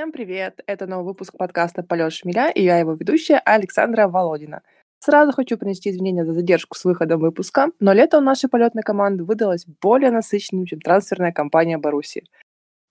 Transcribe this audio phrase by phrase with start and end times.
[0.00, 0.62] Всем привет!
[0.66, 4.62] Это новый выпуск подкаста «Полет шмеля» и я его ведущая Александра Володина.
[4.98, 9.24] Сразу хочу принести извинения за задержку с выходом выпуска, но лето у нашей полетной команды
[9.24, 12.24] выдалось более насыщенным, чем трансферная кампания Баруси.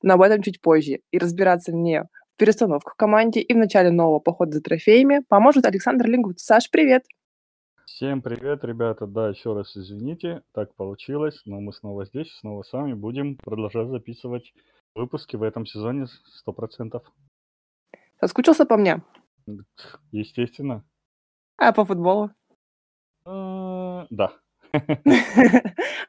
[0.04, 1.00] Но об этом чуть позже.
[1.10, 5.66] И разбираться мне в перестановках в команде и в начале нового похода за трофеями поможет
[5.66, 6.40] Александр Лингут.
[6.40, 7.06] Саш, привет!
[7.88, 9.08] Всем привет, ребята.
[9.08, 13.88] Да, еще раз извините, так получилось, но мы снова здесь, снова с вами будем продолжать
[13.88, 14.54] записывать
[15.00, 17.04] выпуски в этом сезоне сто процентов.
[18.20, 19.02] Соскучился по мне?
[20.12, 20.84] Естественно.
[21.58, 22.32] А по футболу?
[23.26, 24.34] А, да.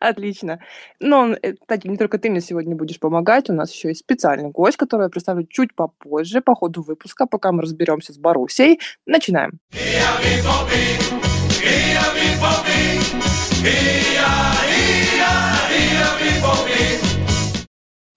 [0.00, 0.60] Отлично.
[1.00, 4.50] Но, э, кстати, не только ты мне сегодня будешь помогать, у нас еще есть специальный
[4.50, 8.80] гость, который я представлю чуть попозже, по ходу выпуска, пока мы разберемся с Боруссией.
[9.06, 9.60] Начинаем.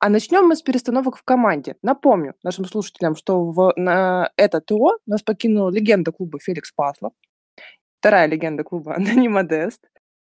[0.06, 1.78] А начнем мы с перестановок в команде.
[1.82, 7.14] Напомню нашим слушателям, что в, на это ТО нас покинула легенда клуба Феликс Паслов,
[8.00, 9.90] вторая легенда клуба Антони Модест,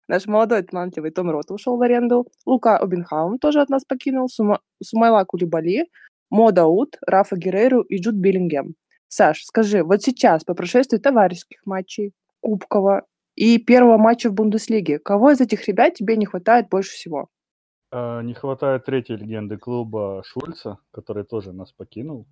[0.07, 4.59] наш молодой талантливый Том Рот ушел в аренду, Лука Обенхаум тоже от нас покинул, Сума,
[4.81, 5.85] Сумайла Кулибали,
[6.31, 8.73] Мода Ут, Рафа Герейру и Джуд Биллингем.
[9.07, 13.03] Саш, скажи, вот сейчас, по прошествии товарищеских матчей, Кубкова
[13.35, 14.97] и первого матча в Бундеслиге.
[14.97, 17.27] Кого из этих ребят тебе не хватает больше всего?
[17.91, 22.27] А, не хватает третьей легенды клуба Шульца, который тоже нас покинул.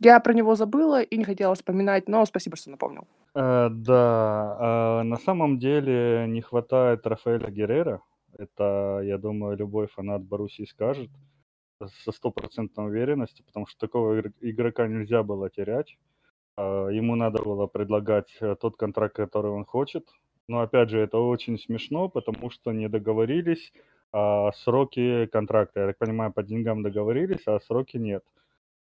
[0.00, 3.06] Я про него забыла и не хотела вспоминать, но спасибо, что напомнил.
[3.34, 8.02] А, да, а, на самом деле не хватает Рафаэля Геррера.
[8.36, 11.10] Это, я думаю, любой фанат Боруссии скажет
[12.04, 15.96] со стопроцентной уверенностью, потому что такого игрока нельзя было терять.
[16.56, 20.06] А, ему надо было предлагать э, тот контракт, который он хочет.
[20.48, 23.72] Но опять же, это очень смешно, потому что не договорились
[24.12, 25.80] а сроки контракта.
[25.80, 28.24] Я так понимаю, по деньгам договорились, а сроки нет.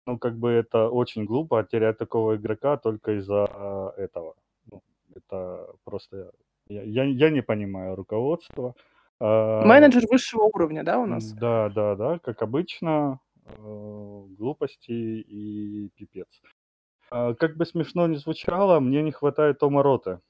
[0.06, 4.36] Ну, как бы это очень глупо терять такого игрока только из-за а, этого.
[4.72, 4.82] Ну,
[5.14, 6.32] это просто...
[6.70, 8.74] Я, я, я не понимаю руководство.
[9.20, 11.34] А, Менеджер высшего уровня, да, у нас?
[11.34, 16.28] Да, да, да, как обычно, э, глупости и пипец.
[17.12, 20.22] А, как бы смешно ни звучало, мне не хватает Тома Роты.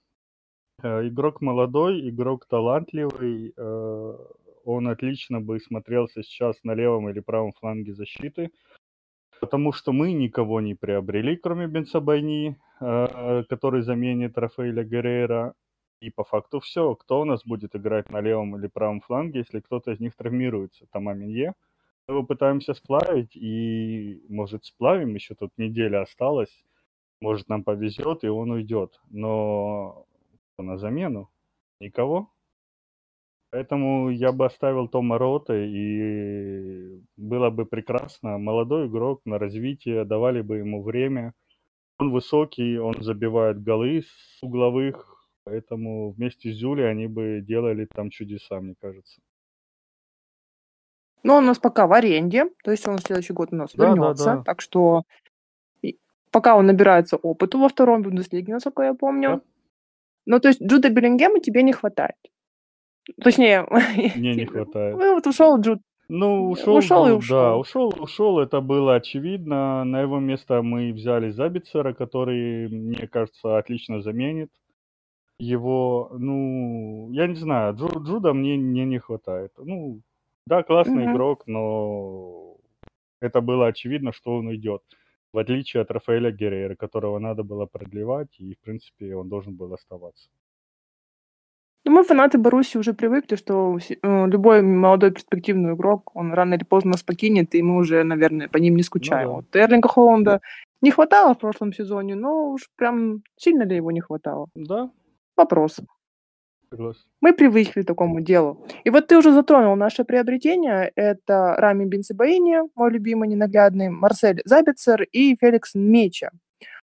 [0.81, 3.53] Э, игрок молодой, игрок талантливый,
[4.67, 8.51] он отлично бы смотрелся сейчас на левом или правом фланге защиты,
[9.39, 15.53] потому что мы никого не приобрели, кроме Бенсабайни, э, который заменит Рафаэля Геррера.
[15.99, 16.93] И по факту все.
[16.93, 20.85] Кто у нас будет играть на левом или правом фланге, если кто-то из них травмируется?
[20.91, 21.55] Тома Минье.
[22.07, 26.63] Мы его пытаемся сплавить, и, может, сплавим, еще тут неделя осталась.
[27.19, 28.99] Может, нам повезет, и он уйдет.
[29.09, 30.05] Но
[30.59, 31.29] на замену
[31.79, 32.29] никого.
[33.49, 38.37] Поэтому я бы оставил Тома Рота, и было бы прекрасно.
[38.37, 41.33] Молодой игрок на развитие, давали бы ему время.
[41.99, 48.09] Он высокий, он забивает голы с угловых, поэтому вместе с Зюли они бы делали там
[48.09, 49.21] чудеса, мне кажется.
[51.23, 53.71] Ну, он у нас пока в аренде, то есть он в следующий год у нас
[53.73, 54.43] да, вернется, да, да.
[54.43, 55.03] так что
[56.31, 59.29] пока он набирается опыту во втором Бундеслиге, насколько я помню.
[59.29, 59.41] Да.
[60.25, 62.15] Ну, то есть Джуда Беллингема тебе не хватает.
[63.21, 63.65] Точнее,
[64.15, 64.97] мне не хватает.
[64.97, 65.79] Ну, вот ушел Джуд.
[66.09, 67.37] Ну, ушел, ушел и ушел.
[67.37, 69.83] Да, ушел, ушел, это было очевидно.
[69.83, 74.49] На его место мы взяли Забицера, который, мне кажется, отлично заменит
[75.37, 76.09] его.
[76.17, 79.51] Ну, я не знаю, Джу, Джуда мне, мне не хватает.
[79.57, 79.99] Ну,
[80.45, 81.11] да, классный угу.
[81.11, 82.55] игрок, но
[83.19, 84.81] это было очевидно, что он уйдет.
[85.33, 89.73] В отличие от Рафаэля Геррера, которого надо было продлевать, и, в принципе, он должен был
[89.73, 90.29] оставаться.
[91.85, 96.63] Ну, мы, фанаты Баруси, уже привыкли, что э, любой молодой перспективный игрок, он рано или
[96.63, 99.27] поздно нас покинет, и мы уже, наверное, по ним не скучаем.
[99.27, 99.35] Ну, да.
[99.35, 100.41] Вот Эрлинга Холланда
[100.81, 104.47] не хватало в прошлом сезоне, но уж прям сильно ли его не хватало?
[104.53, 104.91] Да.
[105.37, 105.79] Вопрос.
[106.69, 107.01] Согласен.
[107.21, 108.65] Мы привыкли к такому делу.
[108.83, 110.91] И вот ты уже затронул наше приобретение.
[110.95, 116.31] Это Рами Бенцебаини, мой любимый ненаглядный, Марсель Забицер и Феликс Меча.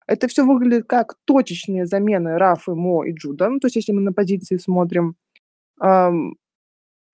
[0.08, 3.50] Это все выглядит как точечные замены Рафы, Мо и Джуда.
[3.50, 5.16] Ну, то есть, если мы на позиции смотрим,
[5.82, 6.38] эм,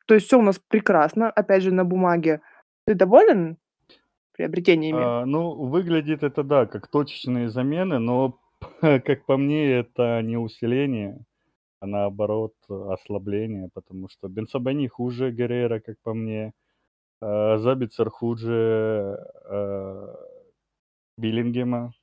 [0.08, 1.30] то есть все у нас прекрасно.
[1.30, 2.42] Опять же, на бумаге.
[2.86, 3.58] Ты доволен
[4.34, 5.04] приобретениями?
[5.04, 8.40] А, ну, выглядит это, да, как точечные замены, но,
[8.82, 11.24] как по мне, это не усиление,
[11.80, 16.54] а наоборот ослабление, потому что Бенсабани хуже Геррера, как по мне,
[17.22, 20.16] э, Забицер хуже э,
[21.18, 21.94] Биллингема,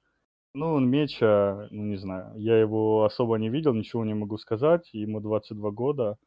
[0.58, 4.90] ну, он Меча, ну, не знаю, я его особо не видел, ничего не могу сказать.
[4.92, 6.18] Ему 22 года.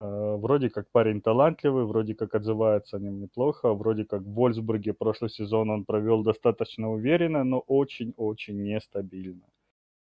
[0.00, 4.92] Э, вроде как парень талантливый, вроде как отзывается о нем неплохо, вроде как в Вольсбурге
[4.94, 9.46] прошлый сезон он провел достаточно уверенно, но очень-очень нестабильно.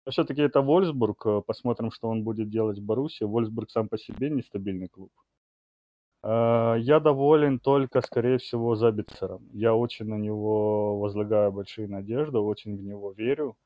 [0.06, 3.24] Но все-таки это Вольсбург, э, посмотрим, что он будет делать в Баруси.
[3.24, 5.10] Вольсбург сам по себе нестабильный клуб.
[6.22, 9.48] Э, я доволен только, скорее всего, Забицером.
[9.52, 13.56] Я очень на него возлагаю большие надежды, очень в него верю.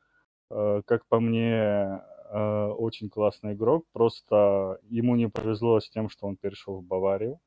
[0.84, 2.02] Как по мне,
[2.32, 7.38] Э, очень классный игрок, просто ему не повезло с тем, что он перешел в Баварию.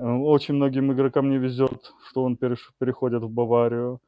[0.00, 4.00] Э, очень многим игрокам не везет, что он переходит в Баварию.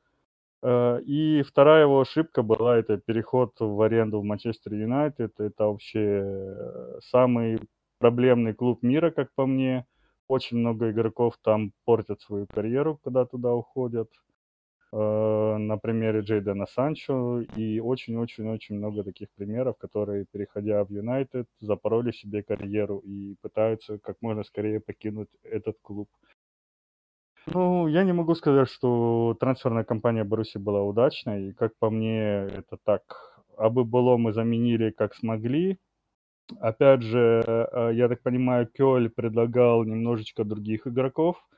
[0.63, 5.39] Э, и вторая его ошибка была, это переход в аренду в Манчестер Юнайтед.
[5.39, 7.61] Это вообще самый
[8.05, 9.87] проблемный клуб мира, как по мне.
[10.29, 14.11] Очень много игроков там портят свою карьеру, когда туда уходят.
[14.93, 22.13] Э, на примере Джейдена Санчо и очень-очень-очень много таких примеров, которые, переходя в Юнайтед, запороли
[22.13, 26.09] себе карьеру и пытаются как можно скорее покинуть этот клуб.
[27.47, 32.49] Ну, я не могу сказать, что трансферная кампания Баруси была удачной, и как по мне,
[32.59, 33.03] это так.
[33.57, 35.79] Абы было мы заменили как смогли.
[36.61, 41.37] Опять же, э, я так понимаю, Кёль предлагал немножечко других игроков–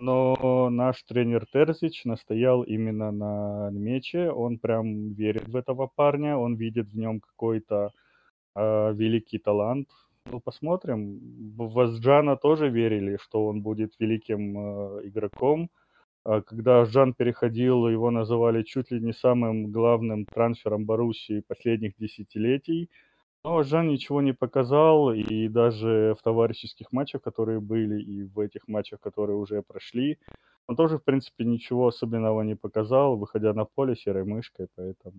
[0.00, 4.30] но наш тренер Терзич настоял именно на мече.
[4.30, 7.90] Он прям верит в этого парня, он видит в нем какой-то
[8.56, 9.88] э, великий талант.
[10.24, 11.20] Ну, посмотрим.
[11.54, 15.68] В Азджана тоже верили, что он будет великим э, игроком.
[16.24, 22.88] А когда Жан переходил, его называли чуть ли не самым главным трансфером Боруссии последних десятилетий.
[23.42, 28.68] Но Жан ничего не показал, и даже в товарищеских матчах, которые были, и в этих
[28.68, 30.18] матчах, которые уже прошли,
[30.66, 35.16] он тоже, в принципе, ничего особенного не показал, выходя на поле серой мышкой, поэтому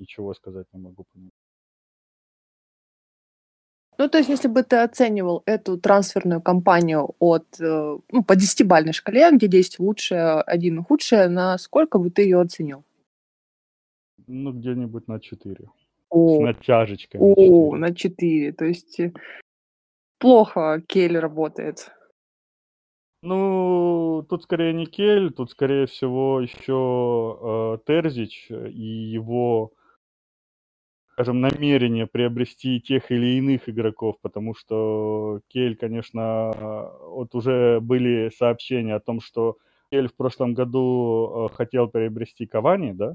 [0.00, 1.06] ничего сказать не могу.
[3.98, 8.92] Ну, то есть, если бы ты оценивал эту трансферную кампанию от, э, ну, по десятибальной
[8.92, 12.84] шкале, где 10 лучшее, 1 худшее, на сколько бы ты ее оценил?
[14.26, 15.68] Ну, где-нибудь на 4.
[16.12, 17.22] С натяжечками.
[17.22, 18.52] О, на 4.
[18.52, 19.12] То есть э,
[20.18, 21.90] плохо Кель работает.
[23.22, 29.72] Ну, тут скорее не Кель, тут скорее всего еще э, Терзич и его,
[31.12, 38.96] скажем, намерение приобрести тех или иных игроков, потому что Кель, конечно, вот уже были сообщения
[38.96, 39.56] о том, что
[39.90, 43.14] Кель в прошлом году э, хотел приобрести Кавани, да,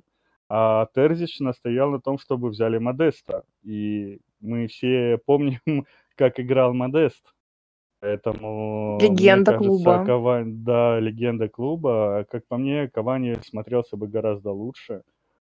[0.50, 3.44] а Терзич настоял на том, чтобы взяли Модеста.
[3.64, 5.60] И мы все помним,
[6.16, 7.34] как играл Модест.
[8.00, 10.06] Поэтому, легенда кажется, клуба.
[10.06, 12.26] Кавани, да, легенда клуба.
[12.30, 15.02] Как по мне, Кавани смотрелся бы гораздо лучше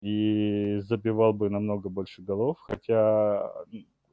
[0.01, 2.57] и забивал бы намного больше голов.
[2.61, 3.51] Хотя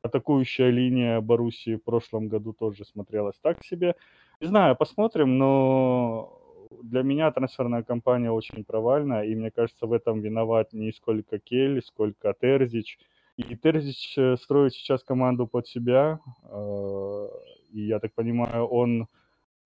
[0.02, 3.96] атакующая линия Боруссии в прошлом году тоже смотрелась так себе.
[4.40, 6.37] Не знаю, посмотрим, но
[6.82, 11.80] для меня трансферная кампания очень провальная, и мне кажется, в этом виноват не сколько Келли,
[11.80, 12.98] сколько Терзич.
[13.36, 17.28] И Терзич э, строит сейчас команду под себя, э,
[17.72, 19.06] и я так понимаю, он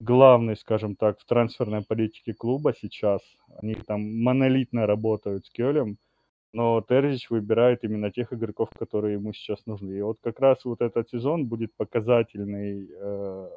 [0.01, 3.21] главный, скажем так, в трансферной политике клуба сейчас.
[3.63, 5.97] Они там монолитно работают с Кёлем,
[6.53, 9.93] но Терзич выбирает именно тех игроков, которые ему сейчас нужны.
[9.93, 13.49] И вот как раз вот этот сезон будет показательный э,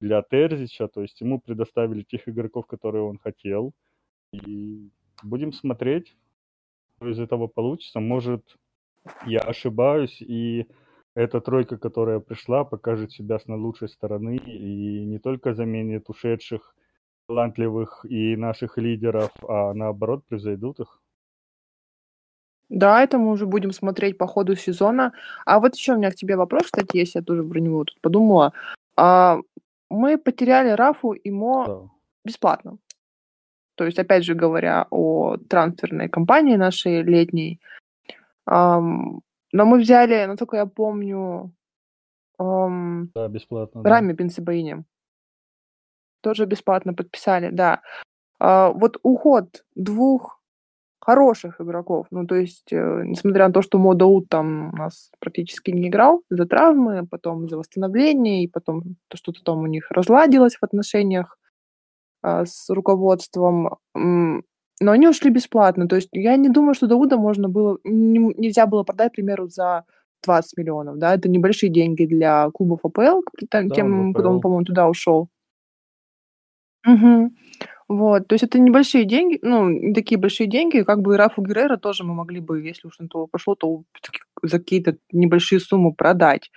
[0.00, 3.72] для Терзича, то есть ему предоставили тех игроков, которые он хотел.
[4.32, 4.90] И
[5.22, 6.14] будем смотреть,
[6.96, 8.00] что из этого получится.
[8.00, 8.56] Может,
[9.26, 10.66] я ошибаюсь, и
[11.14, 16.74] эта тройка, которая пришла, покажет себя с наилучшей стороны и не только заменит ушедших
[17.26, 21.00] талантливых и наших лидеров, а наоборот превзойдут их.
[22.68, 25.12] Да, это мы уже будем смотреть по ходу сезона.
[25.44, 28.00] А вот еще у меня к тебе вопрос, кстати, если я тоже про него тут
[28.00, 28.52] подумала.
[28.96, 29.38] А
[29.90, 31.90] мы потеряли Рафу и Мо Да.
[32.24, 32.78] бесплатно.
[33.76, 37.60] То есть, опять же говоря о трансферной кампании нашей летней.
[38.46, 39.20] Ам,
[39.52, 41.52] но мы взяли, насколько я помню,
[42.38, 43.90] ам, Да, бесплатно, да.
[43.90, 44.84] Рами Бенсебаини.
[46.22, 47.82] Тоже бесплатно подписали, да.
[48.38, 50.40] А, вот уход двух
[51.00, 52.06] хороших игроков.
[52.10, 56.22] Ну, то есть, э, несмотря на то, что Модаут там у нас практически не играл
[56.30, 61.38] из-за травмы, потом из-за восстановления, и потом то, что-то там у них разладилось в отношениях
[62.22, 63.76] а, с руководством.
[63.94, 65.88] Но они ушли бесплатно.
[65.88, 69.48] То есть я не думаю, что Дауда можно было, не, нельзя было продать, к примеру,
[69.48, 69.84] за
[70.24, 70.98] 20 миллионов.
[70.98, 71.14] Да?
[71.14, 75.28] Это небольшие деньги для клубов АПЛ, тем, да, когда он, по-моему, туда ушел.
[76.86, 77.30] Угу.
[77.88, 81.42] Вот, то есть это небольшие деньги, ну, не такие большие деньги, как бы и Рафу
[81.42, 83.84] Геррера тоже мы могли бы, если уж на то пошло, то
[84.42, 86.50] за какие-то небольшие суммы продать.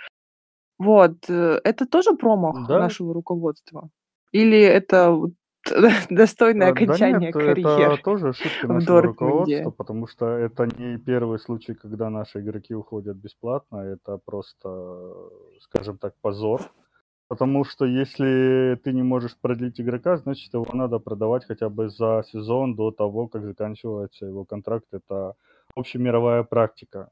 [0.79, 2.79] Вот, э, это тоже промах Да.
[2.79, 3.89] нашего руководства?
[4.31, 5.19] Или это
[6.09, 9.37] достойное А, да окончание нет, это карьеры тоже ошибки в нашего Дортмунде?
[9.37, 13.77] руководства, потому что это не первый случай, когда наши игроки уходят бесплатно.
[13.77, 15.13] Это просто,
[15.61, 16.61] скажем так, позор.
[17.29, 22.23] Потому что если ты не можешь продлить игрока, значит его надо продавать хотя бы за
[22.27, 24.87] сезон до того, как заканчивается его контракт.
[24.91, 25.35] Это
[25.75, 27.09] общемировая практика.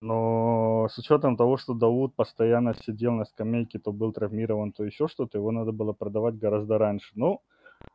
[0.00, 5.06] Но с учетом того, что Дауд постоянно сидел на скамейке, то был травмирован, то еще
[5.06, 7.12] что-то, его надо было продавать гораздо раньше.
[7.14, 7.40] Ну,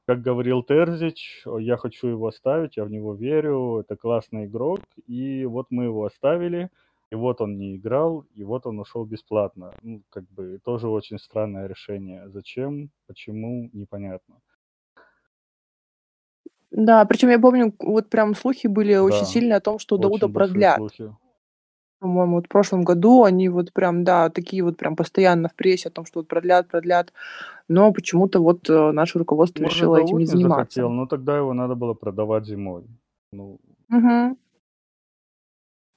[0.06, 5.44] как говорил Терзич, я хочу его оставить, я в него верю, это классный игрок, и
[5.46, 6.70] вот мы его оставили,
[7.14, 9.72] и вот он не играл, и вот он ушел бесплатно.
[9.84, 12.28] Ну, как бы тоже очень странное решение.
[12.30, 14.42] Зачем, почему, непонятно.
[16.72, 20.26] Да, причем я помню, вот прям слухи были очень Да, сильные о том, что Дауда
[20.26, 20.78] очень продлят.
[20.78, 21.16] слухи.
[22.00, 25.90] По-моему, вот в прошлом году они вот прям, да, такие вот прям постоянно в прессе
[25.90, 27.14] о том, что вот продлят, продлят.
[27.68, 30.66] Но почему-то вот э, наше руководство Может, решило этим Дауд не не заниматься.
[30.66, 32.86] захотел, но тогда его надо было продавать зимой.
[33.32, 34.36] Ну, Мгм.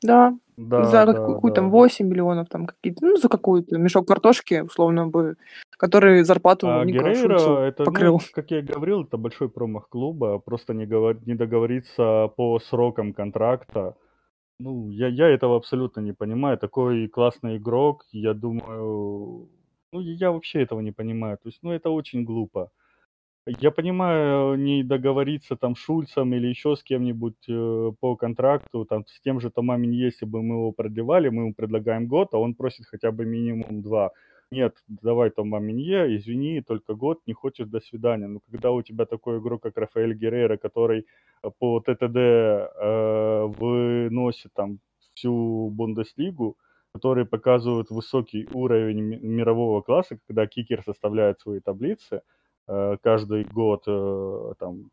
[0.03, 1.71] Да, да, за да, какую там да.
[1.71, 5.37] 8 миллионов там какие-то, ну, за какую-то мешок картошки, условно бы,
[5.79, 8.21] который зарплату А Николу это, ну, покрыл.
[8.33, 13.13] как я и говорил, это большой промах клуба, просто не, говор- не договориться по срокам
[13.13, 13.97] контракта.
[14.59, 16.57] Ну, я, я этого абсолютно не понимаю.
[16.57, 19.49] Такой классный игрок, я думаю...
[19.93, 21.37] Ну, я вообще этого не понимаю.
[21.37, 22.71] То есть, ну, это очень глупо.
[23.49, 29.07] Я понимаю, не договориться там с Шульцем или еще с кем-нибудь э, по контракту, там
[29.07, 32.55] с тем же Томамин, если бы мы его продлевали, мы ему предлагаем год, а он
[32.57, 34.11] просит хотя бы минимум два.
[34.51, 38.27] Нет, давай Тома Минье, извини, только год, не хочешь, до свидания.
[38.27, 41.07] Но когда у тебя такой игрок, как Рафаэль Геррера, который
[41.45, 44.81] э, по ТТД э, выносит там
[45.15, 46.57] всю Бундеслигу,
[46.93, 52.23] который показывает высокий уровень ми- мирового класса, когда кикер составляет свои таблицы
[52.67, 54.91] каждый год, э, там,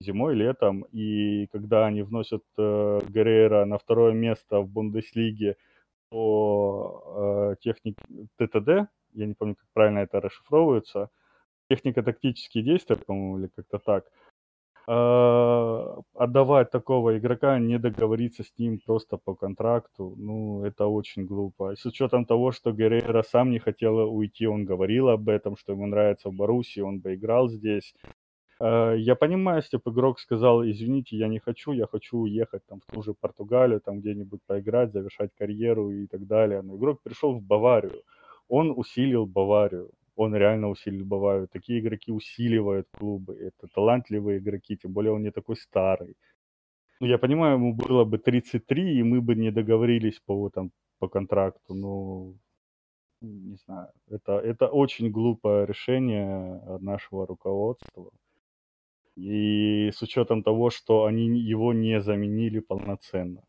[0.00, 5.56] зимой, летом, и когда они вносят э, Геррера на второе место в Бундеслиге
[6.10, 8.02] по э, технике
[8.36, 11.10] ТТД, я не помню, как правильно это расшифровывается,
[11.70, 14.04] технико-тактические действия, по-моему, или как-то так,
[14.86, 21.74] э, отдавать такого игрока, не договориться с ним просто по контракту, ну, это очень глупо.
[21.76, 25.86] С учетом того, что Геррера сам не хотел уйти, он говорил об этом, что ему
[25.86, 27.94] нравится в Боруссии, он бы играл здесь.
[28.60, 32.80] Э, Я понимаю, если бы игрок сказал, извините, я не хочу, я хочу уехать там
[32.80, 36.62] в ту же Португалию, там где-нибудь поиграть, завершать карьеру и так далее.
[36.62, 38.02] Но игрок пришел в Баварию,
[38.48, 41.48] он усилил Баварию, он реально усилил Баварию.
[41.48, 46.16] Такие игроки усиливают клубы, это талантливые игроки, тем более он не такой старый.
[47.00, 51.08] Ну, я понимаю, ему было бы 33, и мы бы не договорились по, там, по
[51.08, 52.34] контракту, но
[53.20, 58.10] не знаю, это, это очень глупое решение от нашего руководства.
[59.16, 63.42] И с учетом того, что они его не заменили полноценно.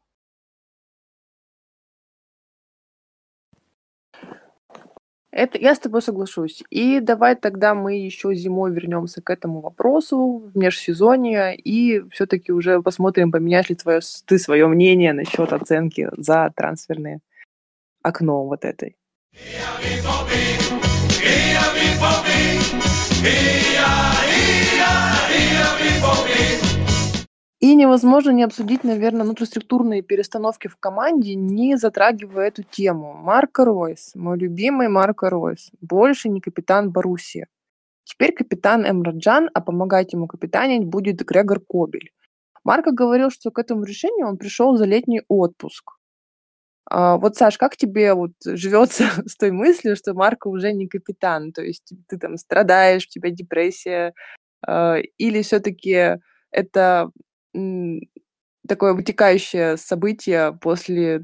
[5.38, 6.64] Это я с тобой соглашусь.
[6.72, 12.82] И давай тогда мы еще зимой вернемся к этому вопросу в межсезонье и все-таки уже
[12.82, 17.20] посмотрим, поменяешь ли твое, ты свое мнение насчет оценки за трансферное
[18.02, 18.96] окно вот этой.
[27.68, 33.14] И невозможно не обсудить, наверное, внутриструктурные перестановки в команде, не затрагивая эту тему.
[33.14, 37.48] Марко Ройс, мой любимый Марко Ройс, больше не капитан Боруссии.
[38.06, 42.14] Теперь капитан Эмраджан, а помогать ему капитанить будет Грегор Кобель.
[42.64, 45.92] Марко говорил, что к этому решению он пришел за летний отпуск.
[46.90, 51.52] А, вот, Саш, как тебе вот живется с той мыслью, что Марко уже не капитан?
[51.52, 54.14] То есть ты там страдаешь, у тебя депрессия,
[54.66, 56.22] а, или все-таки
[56.52, 57.12] это
[58.68, 61.24] такое вытекающее событие после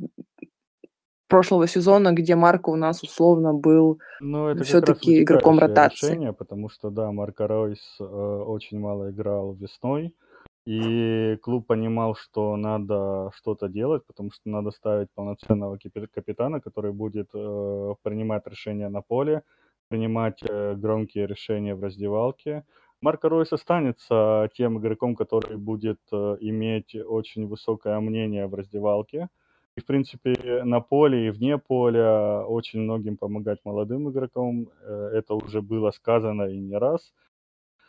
[1.28, 6.12] прошлого сезона, где Марко у нас условно был Ну, все-таки игроком ротации.
[6.12, 10.14] решение, потому что, да, Марко Ройс э, очень мало играл весной,
[10.68, 16.94] и клуб понимал, что надо что-то делать, потому что надо ставить полноценного капи- капитана, который
[16.94, 19.42] будет э, принимать решения на поле,
[19.90, 22.64] принимать э, громкие решения в раздевалке.
[23.04, 29.28] Марко Ройс останется тем игроком, который будет э, иметь очень высокое мнение в раздевалке.
[29.76, 34.70] И, в принципе, на поле и вне поля очень многим помогать молодым игрокам.
[34.84, 37.14] Э, Это уже было сказано и не раз.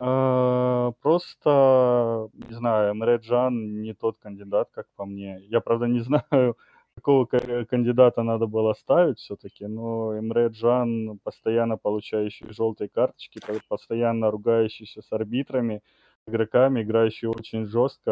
[0.00, 5.40] А, Просто, не знаю, Эмре Джан не тот кандидат, как по мне.
[5.48, 6.56] Я, правда, не знаю,
[6.94, 15.02] какого кандидата надо было ставить все-таки, но Эмре Джан, постоянно получающий желтые карточки, постоянно ругающийся
[15.02, 15.82] с арбитрами,
[16.26, 18.10] игроками, играющий очень жестко,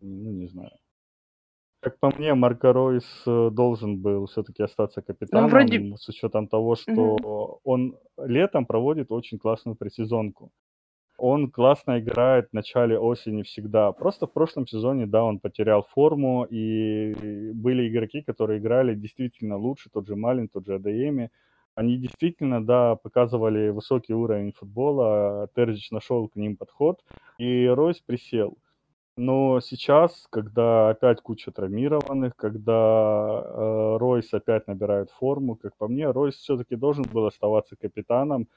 [0.00, 0.72] ну, не знаю.
[1.80, 5.96] Как по мне, Марко Ройс э, должен был все-таки остаться капитаном, ну, вроде...
[5.96, 7.60] с учетом того, что угу.
[7.64, 10.52] он летом проводит очень классную предсезонку.
[11.24, 13.92] Он классно играет в начале осени всегда.
[13.92, 19.88] Просто в прошлом сезоне, да, он потерял форму, и были игроки, которые играли действительно лучше,
[19.88, 21.30] тот же Малин, тот же Адееми.
[21.76, 27.04] Они действительно, да, показывали высокий уровень футбола, Терзич нашел к ним подход,
[27.38, 28.58] и Ройс присел.
[29.16, 36.10] Но сейчас, когда опять куча травмированных, когда э, Ройс опять набирает форму, как по мне,
[36.10, 38.48] Ройс все-таки должен был оставаться капитаном,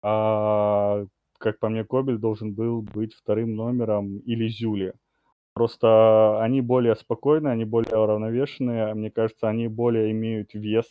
[0.00, 1.06] а
[1.38, 4.94] как по мне, Кобель должен был быть вторым номером или Зюли.
[5.54, 10.86] Просто они более спокойные, они более уравновешенные, мне кажется, они более имеют вес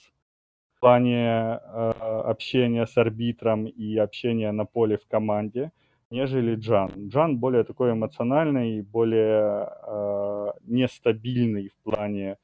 [0.76, 1.92] в плане э,
[2.26, 5.72] общения с арбитром и общения на поле в команде
[6.14, 6.92] нежели Джан.
[7.10, 12.36] Джан более такой эмоциональный, более э, нестабильный в плане, э,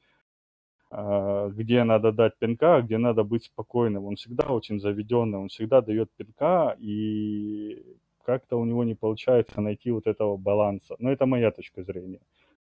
[0.90, 4.04] где надо дать пинка, а где надо быть спокойным.
[4.04, 7.82] Он всегда очень заведенный, он всегда дает пинка, и
[8.24, 10.96] как-то у него не получается найти вот этого баланса.
[10.98, 12.20] Но это моя точка зрения.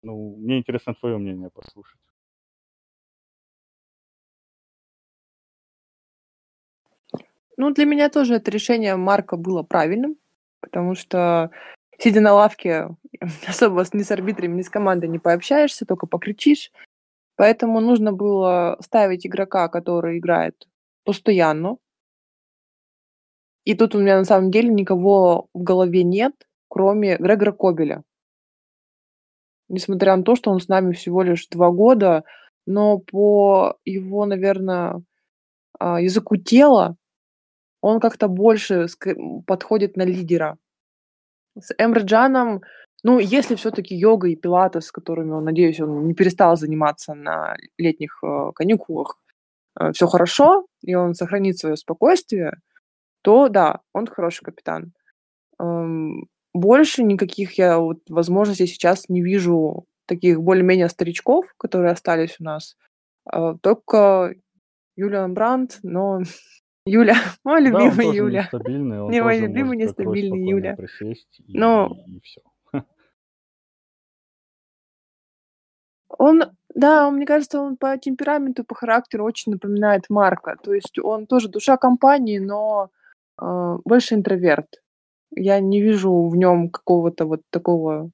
[0.02, 2.00] Ну, мне интересно твое мнение послушать.
[7.56, 10.16] Ну, для меня тоже это решение Марка было правильным
[10.64, 11.50] потому что
[11.98, 12.88] сидя на лавке,
[13.46, 16.72] особо ни с арбитрами, ни с командой не пообщаешься, только покричишь.
[17.36, 20.68] Поэтому нужно было ставить игрока, который играет
[21.04, 21.78] постоянно.
[23.64, 26.32] И тут у меня на самом деле никого в голове нет,
[26.68, 28.02] кроме Грегора Кобеля.
[29.68, 32.24] Несмотря на то, что он с нами всего лишь два года,
[32.66, 35.02] но по его, наверное,
[35.78, 36.96] а, языку тела
[37.80, 38.86] он как-то больше
[39.46, 40.56] подходит на лидера.
[41.58, 42.62] С Эмреджаном,
[43.04, 48.18] ну, если все-таки йога и пилатес, которыми он, надеюсь, он не перестал заниматься на летних
[48.24, 49.18] э, каникулах,
[49.78, 52.56] э, все хорошо, и он сохранит свое спокойствие,
[53.22, 54.94] то да, он хороший капитан.
[55.60, 62.44] Эм, больше никаких я вот возможностей сейчас не вижу таких более-менее старичков, которые остались у
[62.44, 62.74] нас.
[63.30, 64.34] Э, только
[64.96, 66.20] Юлиан Брандт, но
[66.86, 68.42] Юля, мой Да, он любимый Юля.
[68.44, 70.76] нестабильный, он Не мой любимый, нестабильный спокойно Юля.
[70.76, 72.40] присесть Но и, и все.
[76.18, 76.42] Он,
[76.74, 80.56] да, он, мне кажется, он по темпераменту, по характеру очень напоминает Марка.
[80.62, 82.90] То есть он тоже душа компании, но
[83.40, 84.82] э, больше интроверт.
[85.30, 88.10] Я не вижу в нем какого-то вот такого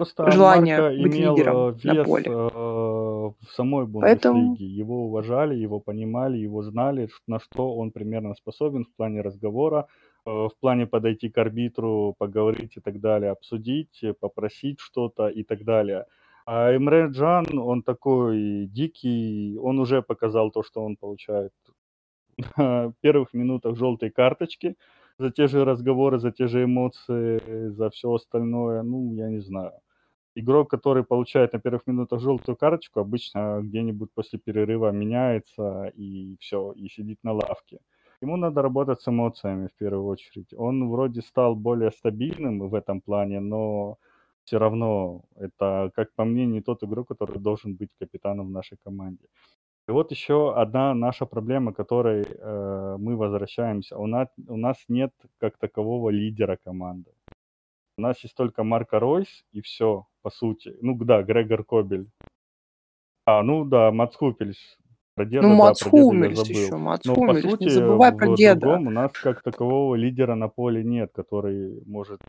[0.00, 2.24] Просто желания Марко быть имел лидером э, на вес поле.
[2.24, 4.74] э, в самой Поэтому, Бундеслиге.
[4.74, 9.88] Его уважали, его понимали, его знали, на что он примерно способен в плане разговора,
[10.24, 15.64] э, в плане подойти к арбитру, поговорить и так далее, обсудить, попросить что-то и так
[15.64, 16.06] далее.
[16.52, 21.52] А Эмре Джан, он такой дикий, он уже показал то, что он получает
[22.56, 24.74] в первых минутах желтой карточки
[25.18, 28.82] за те же разговоры, за те же эмоции, за все остальное.
[28.82, 29.74] Ну, я не знаю
[30.34, 36.72] игрок, который получает на первых минутах желтую карточку, обычно где-нибудь после перерыва меняется и все,
[36.72, 37.78] и сидит на лавке.
[38.22, 40.52] Ему надо работать с эмоциями в первую очередь.
[40.56, 43.98] Он вроде стал более стабильным в этом плане, но
[44.44, 48.78] все равно это, как по мне, не тот игрок, который должен быть капитаном в нашей
[48.84, 49.26] команде.
[49.88, 53.96] И вот еще одна наша проблема, которой э, мы возвращаемся.
[53.98, 57.10] У нас, у нас нет как такового лидера команды.
[57.98, 60.76] У нас есть только Марко Ройс и все, по сути.
[60.80, 62.08] Ну да, Грегор Кобель.
[63.26, 64.16] А, ну да, Мац.
[65.14, 68.60] Про деда, ну, Мац да, Хумельс еще, Мац Но по сути, не забывай про деда.
[68.60, 72.20] другом у нас как такового лидера на поле нет, который может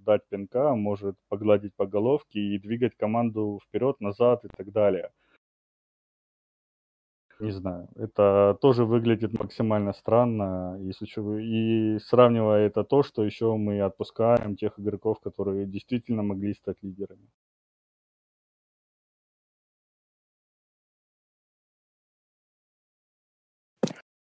[0.00, 5.10] дать пинка, может погладить по головке и двигать команду вперед, назад и так далее.
[7.40, 13.80] Не знаю, это тоже выглядит максимально странно, что, и сравнивая это то, что еще мы
[13.80, 17.28] отпускаем тех игроков, которые действительно могли стать лидерами.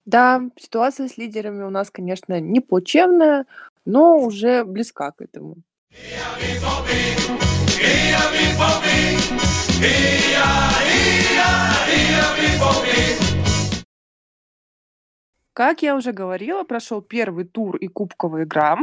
[0.06, 3.46] Да, ситуация с лидерами у нас, конечно, не плачевная,
[3.86, 5.56] но уже близка к этому.
[15.54, 18.76] Как я уже говорила, прошел первый тур и кубковая игра.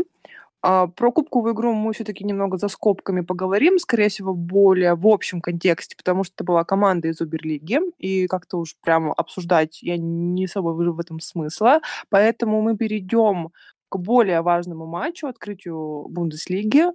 [0.64, 5.42] А, про кубковую игру мы все-таки немного за скобками поговорим, скорее всего, более в общем
[5.42, 10.46] контексте, потому что это была команда из Уберлиги, и как-то уж прямо обсуждать я не
[10.46, 11.82] особо вижу в этом смысла.
[12.10, 13.50] Поэтому мы перейдем
[13.90, 16.86] к более важному матчу, открытию Бундеслиги.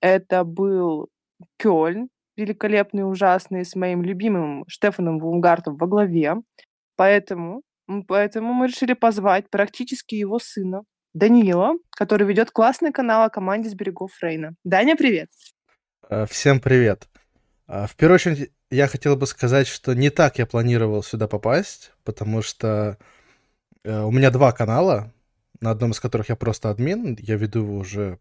[0.00, 1.08] Это был
[1.58, 6.36] Кёльн, великолепный, ужасный, с моим любимым Штефаном Вунгартом во главе.
[6.96, 7.62] Поэтому,
[8.08, 13.74] поэтому мы решили позвать практически его сына, Данила, который ведет классный канал о команде с
[13.74, 14.54] берегов Рейна.
[14.62, 15.28] Даня, привет!
[16.08, 17.08] Э, всем привет!
[17.66, 21.92] Э, в первую очередь, я хотел бы сказать, что не так я планировал сюда попасть,
[22.04, 22.96] потому что
[23.82, 25.12] э, у меня два канала,
[25.60, 28.20] на одном из которых я просто админ, я веду его уже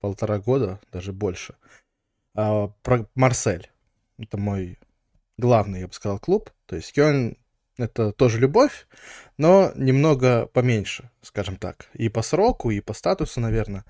[0.00, 1.56] полтора года, даже больше.
[2.36, 3.68] А, про Марсель.
[4.18, 4.78] Это мой
[5.38, 6.50] главный, я бы сказал, клуб.
[6.66, 7.36] То есть Кёльн
[7.78, 8.86] это тоже любовь,
[9.38, 11.88] но немного поменьше, скажем так.
[11.94, 13.84] И по сроку, и по статусу, наверное.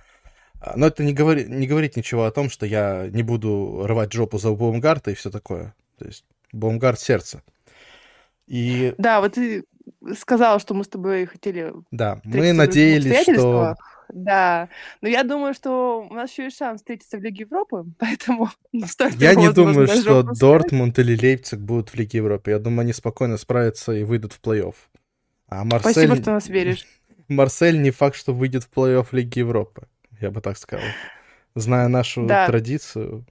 [0.61, 4.13] А, но это не, говори, не говорит ничего о том, что я не буду рвать
[4.13, 5.75] жопу за Баумгарта и все такое.
[5.99, 7.43] То есть Баумгарт сердце.
[8.47, 8.95] И...
[8.99, 9.65] Да, вот ты
[10.19, 11.73] сказал, что мы с тобой хотели...
[11.91, 13.77] Да, мы надеялись, что
[14.13, 14.69] да.
[15.01, 18.87] Но я думаю, что у нас еще есть шанс встретиться в Лиге Европы, поэтому не
[18.87, 22.51] стоит Я не думаю, что Дортмунд или Лейпциг будут в Лиге Европы.
[22.51, 24.75] Я думаю, они спокойно справятся и выйдут в плей-офф.
[25.49, 25.93] А Марсель...
[25.93, 26.87] Спасибо, что нас веришь.
[27.29, 29.89] Марсель не факт, что выйдет в плей-офф Лиги Европы,
[30.21, 30.87] я бы так сказал.
[31.55, 32.47] Зная нашу да.
[32.47, 33.27] традицию.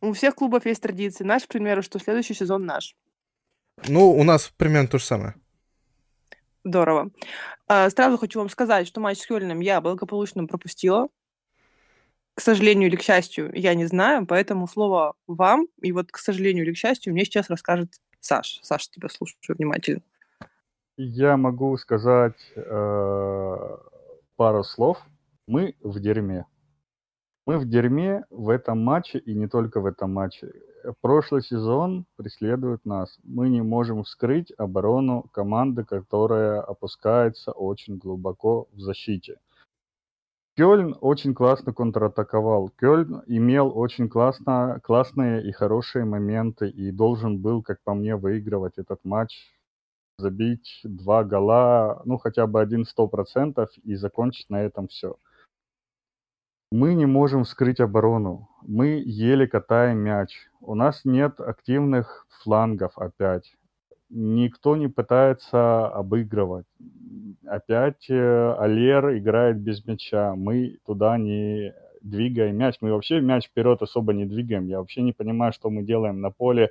[0.00, 1.22] У всех клубов есть традиции.
[1.22, 2.96] Наш, к примеру, что следующий сезон наш.
[3.86, 5.34] Ну, у нас примерно то же самое.
[6.64, 7.10] Здорово.
[7.66, 11.08] А, сразу хочу вам сказать, что матч с Хёльным я благополучно пропустила.
[12.34, 15.66] К сожалению или к счастью, я не знаю, поэтому слово вам.
[15.82, 18.60] И вот, к сожалению или к счастью, мне сейчас расскажет Саш.
[18.62, 20.02] Саш, тебя слушаю внимательно.
[20.96, 23.76] Я могу сказать э,
[24.36, 24.98] пару слов.
[25.46, 26.46] Мы в дерьме.
[27.44, 30.52] Мы в дерьме в этом матче и не только в этом матче
[31.00, 33.18] прошлый сезон преследует нас.
[33.22, 39.38] Мы не можем вскрыть оборону команды, которая опускается очень глубоко в защите.
[40.54, 42.70] Кёльн очень классно контратаковал.
[42.78, 48.76] Кёльн имел очень классно, классные и хорошие моменты и должен был, как по мне, выигрывать
[48.76, 49.50] этот матч,
[50.18, 55.16] забить два гола, ну хотя бы один сто процентов и закончить на этом все.
[56.70, 58.48] Мы не можем вскрыть оборону.
[58.62, 60.50] Мы еле катаем мяч.
[60.64, 63.52] У нас нет активных флангов опять.
[64.10, 66.66] Никто не пытается обыгрывать.
[67.44, 70.36] Опять э, Алер играет без мяча.
[70.36, 72.76] Мы туда не двигаем мяч.
[72.80, 74.66] Мы вообще мяч вперед особо не двигаем.
[74.68, 76.70] Я вообще не понимаю, что мы делаем на поле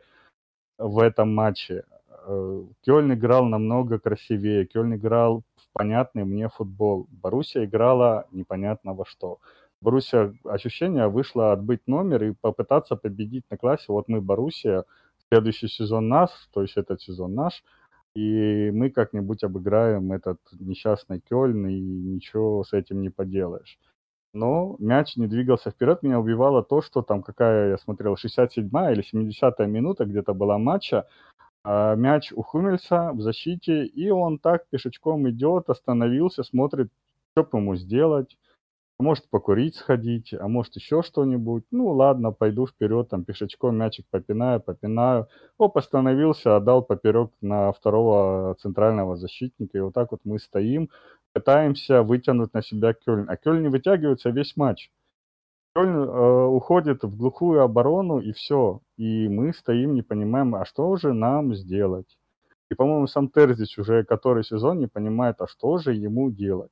[0.77, 1.83] в этом матче.
[2.25, 4.65] Э, Кёльн играл намного красивее.
[4.67, 7.07] Кёльн играл в понятный мне футбол.
[7.09, 9.39] Боруссия играла непонятно во что.
[9.81, 13.85] Боруссия ощущение вышло отбыть номер и попытаться победить на классе.
[13.87, 14.85] Вот мы Боруссия,
[15.29, 17.63] следующий сезон наш, то есть этот сезон наш,
[18.15, 23.79] и мы как-нибудь обыграем этот несчастный Кёльн, и ничего с этим не поделаешь.
[24.33, 26.03] Но мяч не двигался вперед.
[26.03, 31.07] Меня убивало то, что там какая, я смотрел, 67-я или 70-я минута где-то была матча.
[31.63, 36.91] А мяч у Хумельса в защите, и он так пешечком идет, остановился, смотрит,
[37.33, 38.37] что ему сделать
[39.01, 41.63] может покурить сходить, а может еще что-нибудь.
[41.71, 45.27] Ну ладно, пойду вперед, там пешечком мячик попинаю, попинаю.
[45.57, 49.77] Оп, остановился, отдал поперек на второго центрального защитника.
[49.77, 50.89] И вот так вот мы стоим,
[51.33, 53.29] пытаемся вытянуть на себя Кёльн.
[53.29, 54.91] А Кёльн не вытягивается весь матч.
[55.75, 58.81] Кёльн э, уходит в глухую оборону и все.
[58.97, 62.17] И мы стоим, не понимаем, а что же нам сделать?
[62.69, 66.71] И, по-моему, сам Терзич уже который сезон не понимает, а что же ему делать.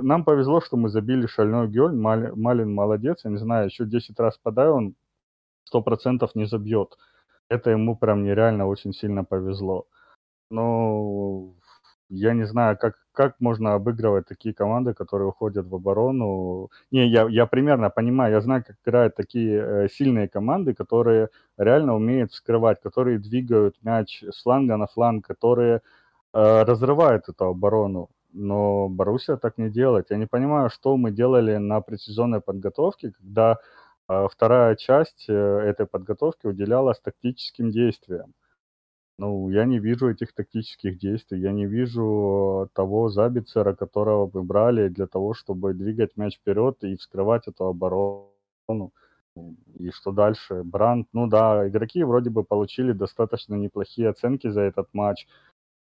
[0.00, 1.92] Нам повезло, что мы забили шальной гол.
[1.92, 3.24] Малин, Малин молодец.
[3.24, 4.94] Я не знаю, еще 10 раз подай, он
[5.72, 6.96] 100% не забьет.
[7.48, 9.86] Это ему прям нереально очень сильно повезло.
[10.50, 11.54] Но
[12.08, 16.70] я не знаю, как, как можно обыгрывать такие команды, которые уходят в оборону.
[16.90, 21.28] Не, я, я примерно понимаю, я знаю, как играют такие э, сильные команды, которые
[21.58, 25.80] реально умеют вскрывать, которые двигают мяч с фланга на фланг, которые
[26.34, 30.10] э, разрывают эту оборону но Боруссия так не делает.
[30.10, 33.58] Я не понимаю, что мы делали на предсезонной подготовке, когда
[34.08, 38.34] э, вторая часть э, этой подготовки уделялась тактическим действиям.
[39.18, 44.88] Ну, я не вижу этих тактических действий, я не вижу того Забицера, которого мы брали
[44.88, 48.92] для того, чтобы двигать мяч вперед и вскрывать эту оборону.
[49.78, 50.62] И что дальше?
[50.64, 55.26] Бранд, ну да, игроки вроде бы получили достаточно неплохие оценки за этот матч.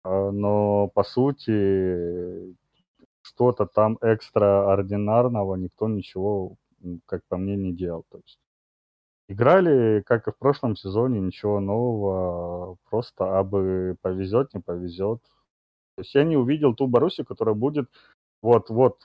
[0.04, 2.54] А, но по сути
[3.22, 6.56] что-то там экстраординарного никто ничего,
[7.06, 8.04] как по мне, не делал.
[8.10, 8.38] То есть
[9.28, 15.22] играли, как и в прошлом сезоне, ничего нового, просто абы повезет, не повезет.
[15.96, 17.88] То есть я не увидел ту Боруссию, которая будет
[18.42, 18.98] вот-вот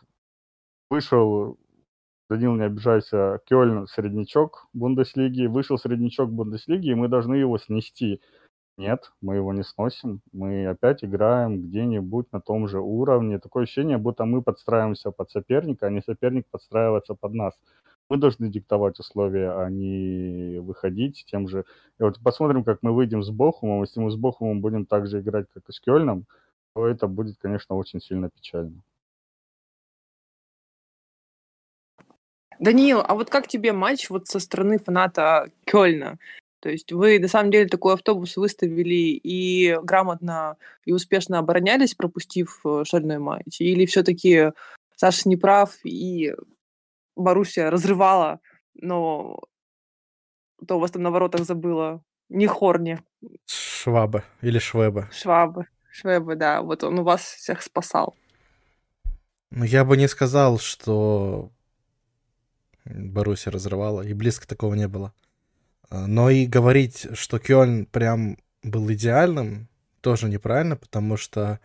[0.90, 1.58] вышел
[2.30, 8.22] Данил, не обижайся, Кёльн среднячок Бундеслиги, вышел среднячок Бундеслиги, и мы должны его снести.
[8.80, 10.22] Нет, мы его не сносим.
[10.32, 13.38] Мы опять играем где-нибудь на том же уровне.
[13.38, 17.60] Такое ощущение, будто мы подстраиваемся под соперника, а не соперник подстраивается под нас.
[18.10, 21.65] Мы должны диктовать условия, а не выходить тем же.
[22.00, 23.82] И вот посмотрим, как мы выйдем с Бохумом.
[23.82, 26.26] Если мы с Бохумом будем так же играть, как и с Кёльном,
[26.74, 28.82] то это будет, конечно, очень сильно печально.
[32.60, 36.18] Даниил, а вот как тебе матч вот со стороны фаната Кёльна?
[36.60, 42.60] То есть вы на самом деле такой автобус выставили и грамотно и успешно оборонялись, пропустив
[42.65, 43.62] э, шальной матч?
[43.62, 44.52] Или все-таки
[44.95, 46.34] Саша не прав и
[47.15, 48.39] Боруссия разрывала,
[48.74, 49.39] но
[50.67, 53.00] то у вас там на воротах забыла не Хорни.
[53.45, 55.08] Швабы или Швебы.
[55.12, 55.65] Швабы.
[55.91, 56.62] Швебы, да.
[56.62, 58.15] Вот он у вас всех спасал.
[59.52, 61.52] Ну, я бы не сказал, что
[62.86, 65.13] Боруссия разрывала, и близко такого не было.
[65.89, 69.67] А, но и говорить, что Кёльн прям был идеальным,
[70.02, 71.60] тоже неправильно, потому что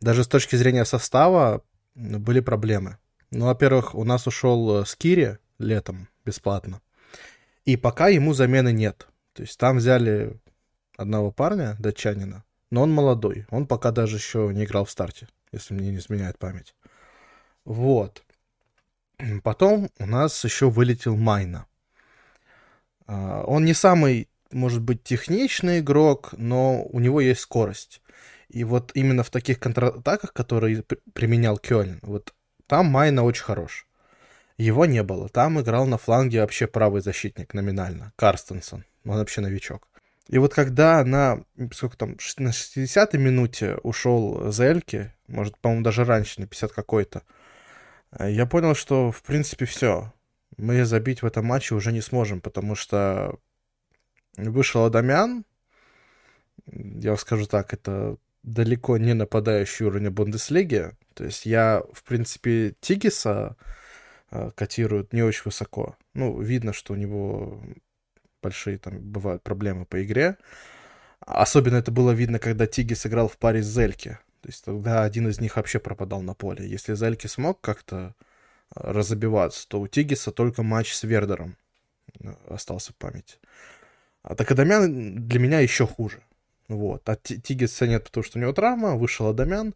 [0.00, 1.62] даже с точки зрения состава
[1.94, 2.98] были проблемы.
[3.30, 6.80] Ну, во-первых, у нас ушел э, Скири летом бесплатно,
[7.64, 9.08] и пока ему замены нет.
[9.34, 10.40] То есть там взяли
[10.96, 15.74] одного парня, датчанина, но он молодой, он пока даже еще не играл в старте, если
[15.74, 16.74] мне не изменяет память.
[17.64, 18.24] Вот.
[19.42, 21.66] Потом у нас еще вылетел Майна.
[23.08, 28.00] А, он не самый, может быть, техничный игрок, но у него есть скорость.
[28.48, 32.32] И вот именно в таких контратаках, которые применял Кёльн, вот
[32.66, 33.86] там Майна очень хорош.
[34.56, 35.28] Его не было.
[35.28, 38.84] Там играл на фланге вообще правый защитник номинально, Карстенсон.
[39.04, 39.88] Он вообще новичок.
[40.28, 41.42] И вот когда на,
[41.72, 47.22] сколько там, на 60-й минуте ушел Зельки, может, по-моему, даже раньше, на 50 какой-то,
[48.12, 50.12] Э, я понял, что, в принципе, все.
[50.58, 53.38] Мы забить в этом матче уже не сможем, потому что
[54.36, 55.44] вышел Адамян.
[56.66, 60.90] Я скажу так, это далеко не нападающий уровень Бундеслиги.
[61.14, 63.56] То есть я, в принципе, Тигиса
[64.30, 65.96] э, котируют не очень высоко.
[66.14, 67.60] Ну, видно, что у него
[68.42, 70.36] большие там бывают проблемы по игре.
[71.20, 74.18] Особенно это было видно, когда Тигис играл в паре с Зельки.
[74.40, 76.68] То есть тогда один из них вообще пропадал на поле.
[76.68, 78.14] Если Зельки смог как-то
[78.74, 81.56] разобиваться, то у Тигиса только матч с Вердером
[82.20, 83.36] э, остался в памяти.
[84.22, 86.22] А так Адамян для меня еще хуже.
[86.68, 87.08] Вот.
[87.08, 89.74] А Тигиса нет, потому что у него травма, вышел Адамян,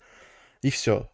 [0.61, 1.11] и все.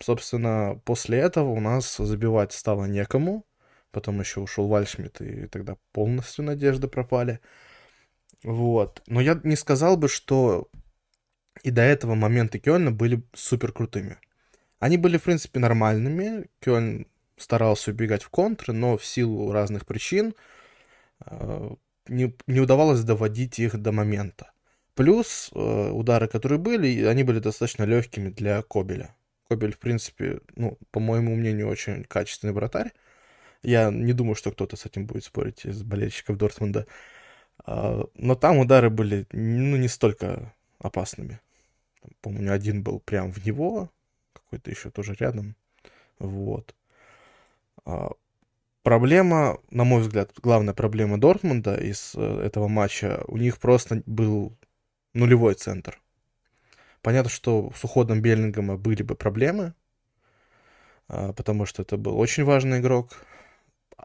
[0.00, 3.44] Собственно, после этого у нас забивать стало некому.
[3.90, 7.40] Потом еще ушел Вальшмит, и тогда полностью надежды пропали.
[8.42, 9.02] Вот.
[9.06, 10.70] Но я не сказал бы, что
[11.62, 14.18] и до этого моменты Кёльна были супер крутыми.
[14.78, 16.48] Они были, в принципе, нормальными.
[16.60, 17.06] Кёльн
[17.38, 20.34] старался убегать в контры, но в силу разных причин
[21.24, 21.70] э,
[22.08, 24.52] не, не удавалось доводить их до момента.
[24.94, 29.14] Плюс э, удары, которые были, они были достаточно легкими для Кобеля.
[29.48, 32.92] Кобель, в принципе, ну, по моему мнению, очень качественный вратарь.
[33.62, 36.86] Я не думаю, что кто-то с этим будет спорить из болельщиков Дортмунда.
[37.66, 41.40] Э, но там удары были, ну, не столько опасными.
[42.20, 43.90] Помню, один был прям в него,
[44.32, 45.56] какой-то еще тоже рядом.
[46.18, 46.74] Вот.
[47.88, 48.10] А,
[48.82, 54.58] проблема, на мой взгляд, главная проблема Дортмунда из э, этого матча, у них просто был
[55.14, 55.98] нулевой центр.
[57.00, 59.72] Понятно, что с уходом Беллингема были бы проблемы,
[61.08, 63.12] а, потому что это был очень важный игрок.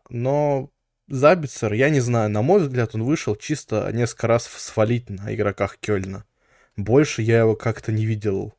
[0.09, 0.71] Но
[1.09, 5.77] Забицер, я не знаю, на мой взгляд, он вышел чисто несколько раз свалить на игроках
[5.77, 6.23] Кёльна.
[6.77, 8.53] Больше я его как-то не видел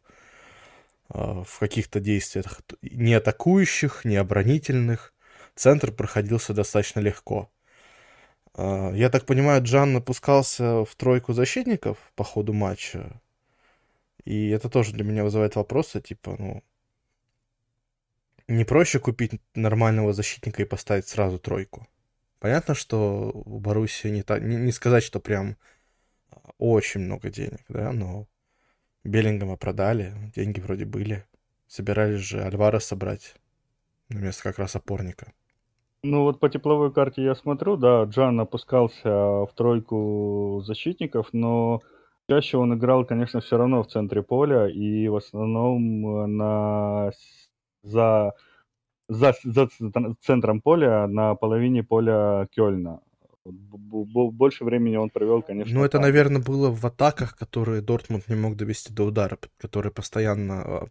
[1.08, 2.60] э, в каких-то действиях.
[2.82, 5.13] Ни атакующих, ни оборонительных.
[5.54, 7.50] Центр проходился достаточно легко.
[8.56, 13.20] Э, я так понимаю, Джан напускался в тройку защитников по ходу матча.
[14.24, 16.62] И это тоже для меня вызывает вопросы, типа, ну,
[18.48, 21.86] не проще купить нормального защитника и поставить сразу тройку.
[22.40, 25.56] Понятно, что у Боруссии не, та, не, не сказать, что прям
[26.58, 28.26] очень много денег, да, но
[29.02, 31.24] Беллингема продали, деньги вроде были.
[31.66, 33.34] Собирались же Альвара собрать
[34.08, 35.32] на место как раз опорника.
[36.04, 41.80] Ну вот по тепловой карте я смотрю, да, Джан опускался в тройку защитников, но
[42.28, 47.10] чаще он играл, конечно, все равно в центре поля и в основном на
[47.82, 48.34] за,
[49.08, 49.68] за, за
[50.20, 53.00] центром поля на половине поля Кёльна.
[53.46, 55.74] Больше времени он провел, конечно.
[55.74, 56.02] Ну, это, там.
[56.02, 60.86] наверное, было в атаках, которые Дортмунд не мог довести до удара, которые постоянно а,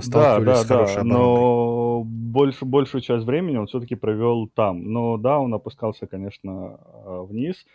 [0.00, 1.18] сталкивались да, да, с хорошей да, обороной.
[1.18, 4.92] Но больше, большую часть времени он все-таки провел там.
[4.92, 7.66] Но да, он опускался, конечно, а, вниз,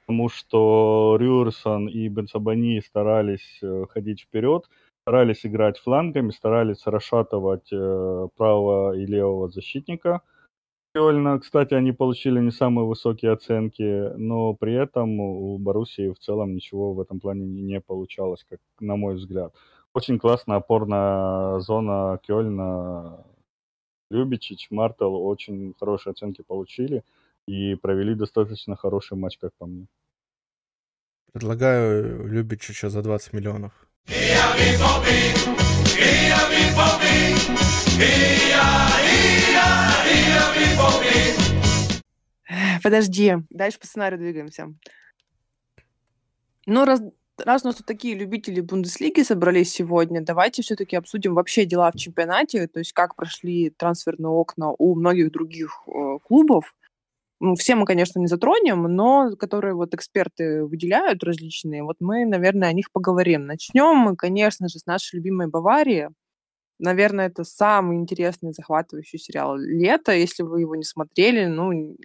[0.00, 4.68] потому что Рюрсон и Бенсабани старались э, ходить вперед,
[5.02, 10.22] старались играть флангами, старались расшатывать э, правого и левого защитника.
[11.40, 16.94] Кстати, они получили не самые высокие оценки, но при этом у Боруссии в целом ничего
[16.94, 19.54] в этом плане не получалось, как на мой взгляд.
[19.92, 23.24] Очень классная опорная зона Кёльна.
[24.10, 27.04] Любичич, Мартел очень хорошие оценки получили
[27.46, 29.86] и провели достаточно хороший матч, как по мне.
[31.32, 33.72] Предлагаю Любичича за 20 миллионов.
[42.82, 44.74] Подожди, дальше по сценарию двигаемся.
[46.66, 47.00] Ну, раз
[47.44, 51.96] раз у нас тут такие любители Бундеслиги собрались сегодня, давайте все-таки обсудим вообще дела в
[51.96, 56.74] чемпионате, то есть как прошли трансферные окна у многих других э, клубов.
[57.40, 62.68] Ну, все мы, конечно, не затронем, но которые вот эксперты выделяют различные, вот мы, наверное,
[62.68, 63.46] о них поговорим.
[63.46, 66.10] Начнем мы, конечно же, с нашей любимой Баварии.
[66.78, 70.12] Наверное, это самый интересный, захватывающий сериал лета.
[70.12, 71.96] Если вы его не смотрели, ну,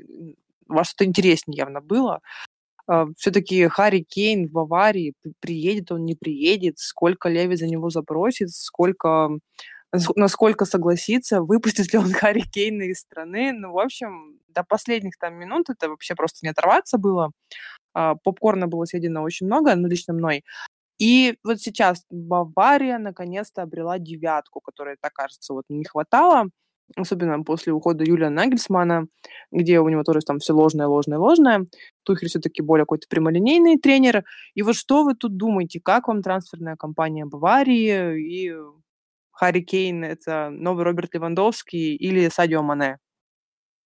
[0.70, 2.22] у вас что-то интереснее явно было.
[2.88, 8.52] А, все-таки Харри Кейн в Баварии, приедет он, не приедет, сколько Леви за него запросит,
[8.52, 9.32] сколько,
[10.16, 13.54] насколько согласится, выпустит ли он Харри Кейна из страны.
[13.54, 17.32] Ну, в общем, до последних там минут это вообще просто не оторваться было.
[17.94, 20.44] А, попкорна было съедено очень много, ну, лично мной.
[21.00, 26.50] И вот сейчас Бавария наконец-то обрела девятку, которой, так кажется, вот не хватало
[26.96, 29.08] особенно после ухода Юлия Нагельсмана,
[29.52, 31.66] где у него тоже там все ложное, ложное, ложное.
[32.04, 34.24] Тухель все-таки более какой-то прямолинейный тренер.
[34.54, 35.80] И вот что вы тут думаете?
[35.84, 38.54] Как вам трансферная кампания Баварии и
[39.32, 43.00] Харри Кейн– это новый Роберт Левандовский или Садио Мане?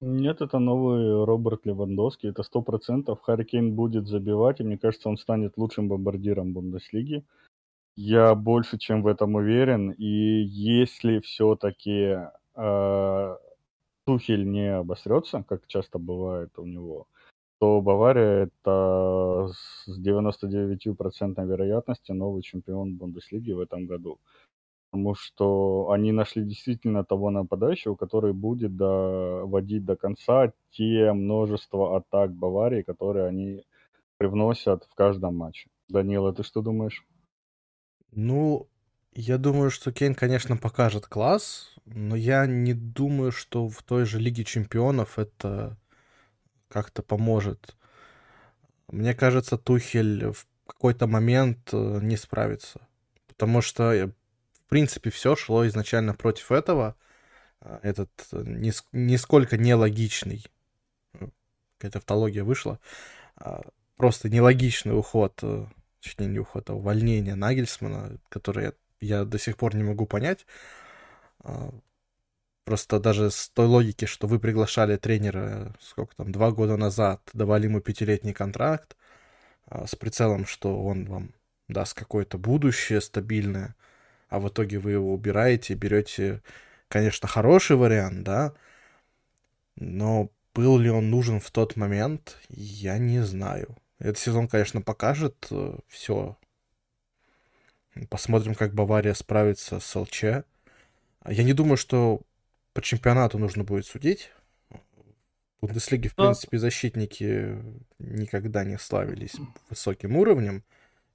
[0.01, 3.21] Нет, это новый Роберт Левандовский, это сто процентов.
[3.21, 7.25] Харри Кейн будет забивать, и мне кажется, он станет лучшим бомбардиром Бундеслиги.
[7.95, 9.91] Я больше чем в этом уверен.
[9.91, 12.15] И если все-таки
[12.59, 13.37] э,
[14.05, 17.07] Тухель не обосрется, как часто бывает у него,
[17.59, 24.19] то Бавария это с 99% вероятностью новый чемпион Бундеслиги в этом году.
[24.91, 32.33] Потому что они нашли действительно того нападающего, который будет доводить до конца те множество атак
[32.33, 33.63] Баварии, которые они
[34.17, 35.69] привносят в каждом матче.
[35.89, 37.05] Данила, ты что думаешь?
[38.11, 38.67] Ну,
[39.19, 44.17] я думаю, что Кейн, конечно, покажет класс, но я не думаю, что в той же
[44.17, 45.77] Лиге Чемпионов это
[46.69, 47.75] как-то поможет.
[48.87, 52.87] Мне кажется, Тухель в какой-то момент э, не справится.
[53.27, 56.95] Потому что, э, в принципе, все шло изначально против этого.
[57.59, 60.45] А, этот э, нис- нисколько нелогичный,
[61.77, 62.79] какая-то автология вышла,
[63.35, 63.63] а,
[63.97, 65.43] просто нелогичный уход,
[66.01, 68.71] точнее не уход, а увольнение Нагельсмана, который
[69.01, 70.45] я до сих пор не могу понять.
[71.41, 71.71] А,
[72.65, 77.65] просто даже с той логики, что вы приглашали тренера, сколько там, два года назад, давали
[77.65, 78.95] ему пятилетний контракт
[79.67, 81.33] а, с прицелом, что он вам
[81.67, 83.75] даст какое-то будущее стабильное,
[84.29, 86.41] а в итоге вы его убираете, берете,
[86.87, 88.53] конечно, хороший вариант, да,
[89.75, 93.77] но был ли он нужен в тот момент, я не знаю.
[93.99, 96.37] Этот сезон, конечно, покажет э, все,
[98.09, 100.23] Посмотрим, как Бавария справится с ЛЧ.
[100.23, 102.21] Я не думаю, что
[102.73, 104.31] по чемпионату нужно будет судить.
[105.61, 107.61] В Бундеслиге, в принципе, защитники
[107.99, 109.35] никогда не славились
[109.69, 110.63] высоким уровнем.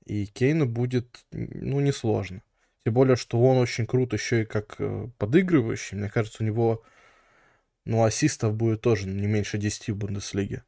[0.04, 2.42] И Кейну будет, ну, несложно.
[2.84, 5.96] Тем более, что он очень крут еще и как э, подыгрывающий.
[5.96, 6.82] Мне кажется, у него,
[7.86, 10.62] ну, ассистов будет тоже не меньше 10 в Бундеслиге.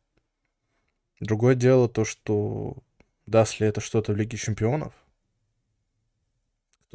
[1.21, 2.79] Другое дело то, что
[3.27, 4.95] даст ли это что-то в Лиге Чемпионов.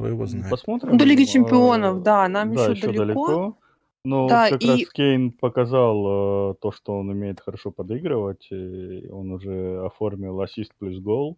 [0.01, 0.49] Кто его знает.
[0.49, 0.97] Посмотрим.
[0.97, 3.27] До Лиги Чемпионов, да, нам да, еще, еще далеко.
[3.27, 3.57] далеко.
[4.03, 4.67] Но да, как и...
[4.67, 10.73] раз Кейн показал э, то, что он умеет хорошо подыгрывать, и он уже оформил ассист
[10.79, 11.37] плюс гол.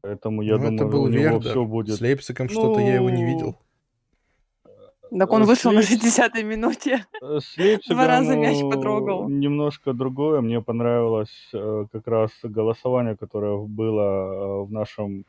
[0.00, 1.50] Поэтому я ну, думаю, это был у него Вердер.
[1.50, 1.96] все будет...
[1.96, 2.52] С Лейпцигом ну...
[2.52, 3.56] что-то я его не видел.
[5.18, 6.02] Так он вышел Слейп...
[6.02, 7.06] на 60-й минуте.
[7.20, 9.28] Э, с Лейпцигом, Два раза мяч потрогал.
[9.28, 10.40] Немножко другое.
[10.40, 15.26] Мне понравилось э, как раз голосование, которое было э, в нашем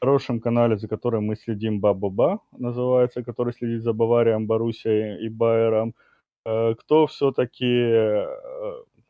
[0.00, 5.94] хорошем канале, за которым мы следим, Бабаба называется, который следит за Баварием, Боруссией и Байером.
[6.44, 7.64] Э, кто все-таки,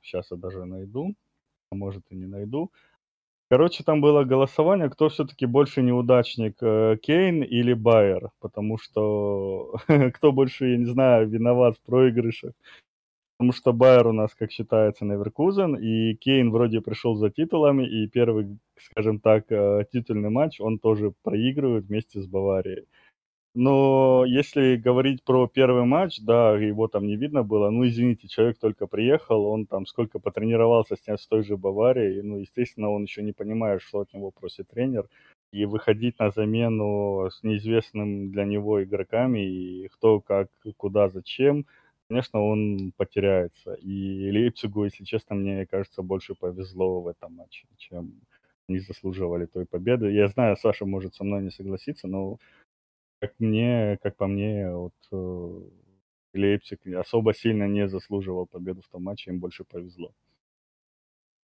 [0.02, 1.14] сейчас я даже найду,
[1.70, 2.70] а может и не найду,
[3.48, 9.76] Короче, там было голосование, кто все-таки больше неудачник, э, Кейн или Байер, потому что
[10.14, 12.54] кто больше, я не знаю, виноват в проигрышах.
[13.38, 18.08] Потому что Байер у нас, как считается, Неверкузен, и Кейн вроде пришел за титулами, и
[18.08, 22.86] первый, скажем так, э, титульный матч он тоже проигрывает вместе с Баварией.
[23.58, 27.70] Но если говорить про первый матч, да, его там не видно было.
[27.70, 32.20] Ну, извините, человек только приехал, он там сколько потренировался с, с той же Баварией.
[32.20, 35.08] Ну, естественно, он еще не понимает, что от него просит тренер.
[35.52, 41.64] И выходить на замену с неизвестным для него игроками, и кто, как, куда, зачем,
[42.08, 43.74] конечно, он потеряется.
[43.74, 48.20] И Лейпцигу, если честно, мне кажется, больше повезло в этом матче, чем
[48.68, 50.10] не заслуживали той победы.
[50.10, 52.38] Я знаю, Саша может со мной не согласиться, но
[53.20, 55.60] как мне, как по мне, вот э,
[56.34, 60.12] Лейпциг особо сильно не заслуживал победу в том матче, им больше повезло.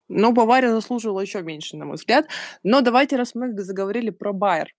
[0.09, 2.29] Ну, Бавария заслуживала еще меньше, на мой взгляд.
[2.63, 4.75] Но давайте, раз мы заговорили про Байер,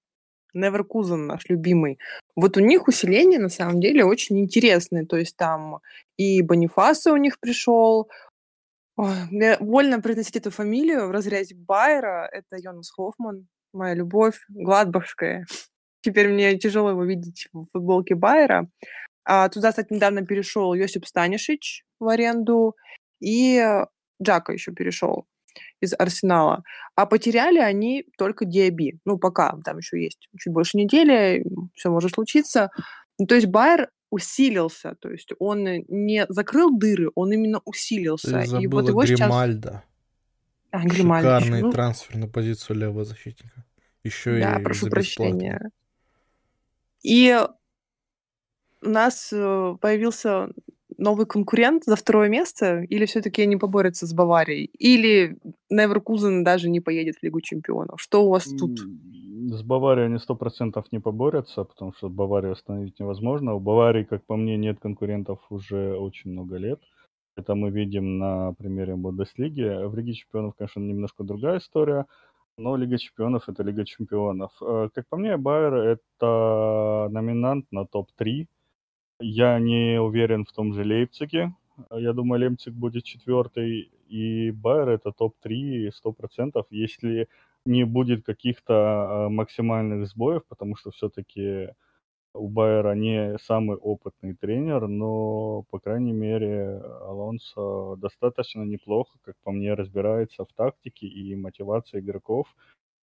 [0.54, 2.00] Неверкузен наш любимый.
[2.36, 5.06] Вот у них усиление, на самом деле, очень интересное.
[5.06, 5.80] То есть там
[6.18, 8.10] и Бонифаса у них пришел.
[8.96, 12.30] Ой, мне больно произносить эту фамилию в разрезе Байера.
[12.32, 15.46] Это Йонас Хоффман, моя любовь, гладбахская.
[16.02, 18.70] Теперь мне тяжело его видеть в футболке Байера.
[19.26, 22.76] А, туда, кстати, недавно перешел Йосип Станишич в аренду,
[23.22, 23.64] и
[24.22, 25.26] Джака еще перешел
[25.82, 26.64] из Арсенала.
[26.96, 29.00] А потеряли они только Диаби.
[29.06, 32.72] Ну, пока, там еще есть чуть больше недели, все может случиться.
[33.20, 38.42] Ну, то есть Байер усилился, то есть он не закрыл дыры, он именно усилился.
[38.42, 39.84] Ты забыла и вот его Гримальда.
[40.72, 40.84] сейчас...
[40.84, 41.72] А, Гримальда Шикарный ну...
[41.72, 43.66] трансфер на позицию левого защитника.
[44.04, 45.72] Еще да, и прошу прощения.
[47.02, 47.40] И
[48.82, 50.50] у нас э, появился
[50.98, 55.38] новый конкурент за второе место, или все-таки они поборются с Баварией, или
[55.70, 58.02] Неверкузен даже не поедет в Лигу Чемпионов.
[58.02, 58.80] Что у вас тут?
[58.80, 63.56] С Баварией они сто процентов не поборются, потому что Баварию остановить невозможно.
[63.56, 66.80] У Баварии, как по мне, нет конкурентов уже очень много лет.
[67.36, 69.88] Это мы видим на примере Бундеслиги.
[69.88, 72.06] В Лиге Чемпионов, конечно, немножко другая история.
[72.58, 74.52] Но Лига Чемпионов это Лига Чемпионов.
[74.62, 78.46] Э, как по мне, Байер это номинант на топ-3.
[79.26, 81.54] Я не уверен в том же Лейпциге.
[81.92, 87.30] Я думаю, Лейпциг будет четвертый, и Байер это топ-3 100%, если
[87.66, 91.70] не будет каких-то э, максимальных сбоев, потому что все-таки
[92.34, 99.52] у Байера не самый опытный тренер, но, по крайней мере, Алонсо достаточно неплохо, как по
[99.52, 102.48] мне, разбирается в тактике и мотивации игроков.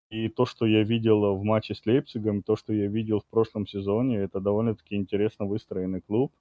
[0.10, 3.68] И то, что я видел в матче с Лейпцигом, то, что я видел в прошлом
[3.68, 6.34] сезоне, это довольно-таки интересно выстроенный клуб.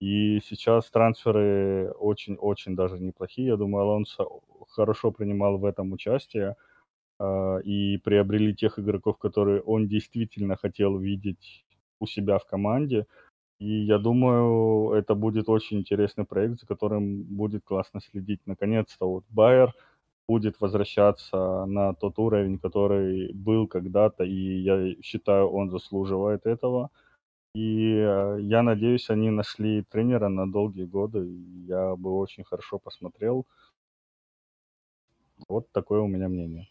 [0.00, 3.48] И сейчас трансферы очень-очень даже неплохие.
[3.48, 4.24] Я думаю, Алонсо
[4.68, 6.56] хорошо принимал в этом участие
[7.20, 11.64] э, и приобрели тех игроков, которые он действительно хотел видеть
[12.00, 13.06] у себя в команде.
[13.58, 18.40] И я думаю, это будет очень интересный проект, за которым будет классно следить.
[18.46, 19.72] Наконец-то вот Байер
[20.28, 26.90] будет возвращаться на тот уровень, который был когда-то, и я считаю, он заслуживает этого.
[27.54, 31.26] И э, я надеюсь, они нашли тренера на долгие годы,
[31.66, 33.46] я бы очень хорошо посмотрел.
[35.48, 36.68] Вот такое у меня мнение.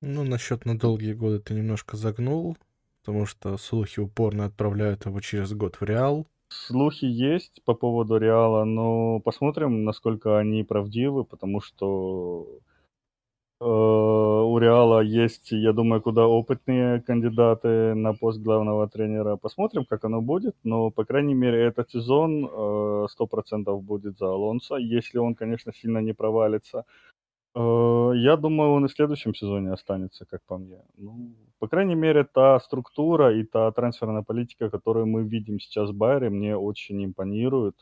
[0.00, 2.56] Ну, насчет на долгие годы ты немножко загнул,
[3.00, 6.26] потому что слухи упорно отправляют его через год в Реал.
[6.48, 12.46] Слухи есть по поводу Реала, но посмотрим, насколько они правдивы, потому что
[13.60, 19.36] э, у Реала есть, я думаю, куда опытнее кандидаты на пост главного тренера.
[19.36, 24.76] Посмотрим, как оно будет, но, по крайней мере, этот сезон э, 100% будет за Алонсо,
[24.76, 26.84] если он, конечно, сильно не провалится.
[27.56, 30.78] Э, я думаю, он и в следующем сезоне останется, как по мне.
[30.98, 35.94] Ну, по крайней мере, та структура и та трансферная политика, которую мы видим сейчас в
[35.94, 37.74] Байере, мне очень импонирует.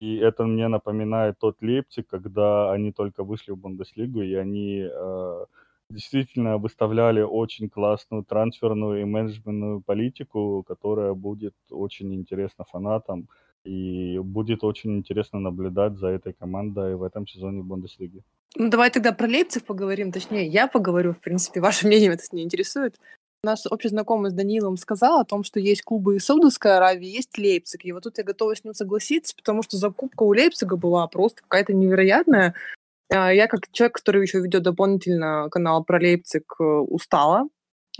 [0.00, 5.44] И это мне напоминает тот Лейпциг, когда они только вышли в Бундеслигу, и они э,
[5.90, 13.28] действительно выставляли очень классную трансферную и менеджментную политику, которая будет очень интересна фанатам.
[13.64, 18.22] И будет очень интересно наблюдать за этой командой в этом сезоне Бундеслиги.
[18.56, 20.12] Ну, давай тогда про Лейпциг поговорим.
[20.12, 21.60] Точнее, я поговорю, в принципе.
[21.60, 22.96] Ваше мнение это не интересует.
[23.42, 27.38] Наш общий знакомый с Данилом сказал о том, что есть клубы из Саудовской Аравии, есть
[27.38, 27.84] Лейпциг.
[27.84, 31.42] И вот тут я готова с ним согласиться, потому что закупка у Лейпцига была просто
[31.42, 32.54] какая-то невероятная.
[33.10, 37.48] А, я как человек, который еще ведет дополнительно канал про Лейпциг, э, устала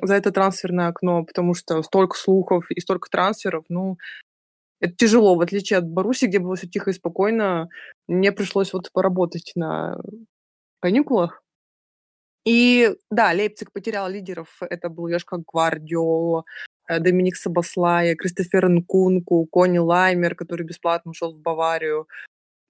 [0.00, 3.96] за это трансферное окно, потому что столько слухов и столько трансферов, ну,
[4.80, 7.68] это тяжело, в отличие от Баруси, где было все тихо и спокойно.
[8.08, 9.98] Мне пришлось вот поработать на
[10.80, 11.42] каникулах.
[12.46, 14.56] И да, Лейпциг потерял лидеров.
[14.62, 16.44] Это был Ёшка Гвардиола,
[16.88, 22.08] э, Доминик Сабаслай, Кристофер Нкунку, Кони Лаймер, который бесплатно ушел в Баварию.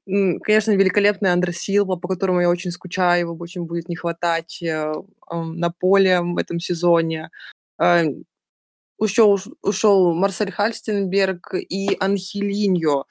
[0.06, 4.92] Конечно, великолепный Андре Силва, по которому я очень скучаю, его очень будет не хватать э,
[5.30, 7.30] на поле в этом сезоне.
[9.00, 13.06] Ушел, ушел Марсель Хальстенберг и Анхелиньо.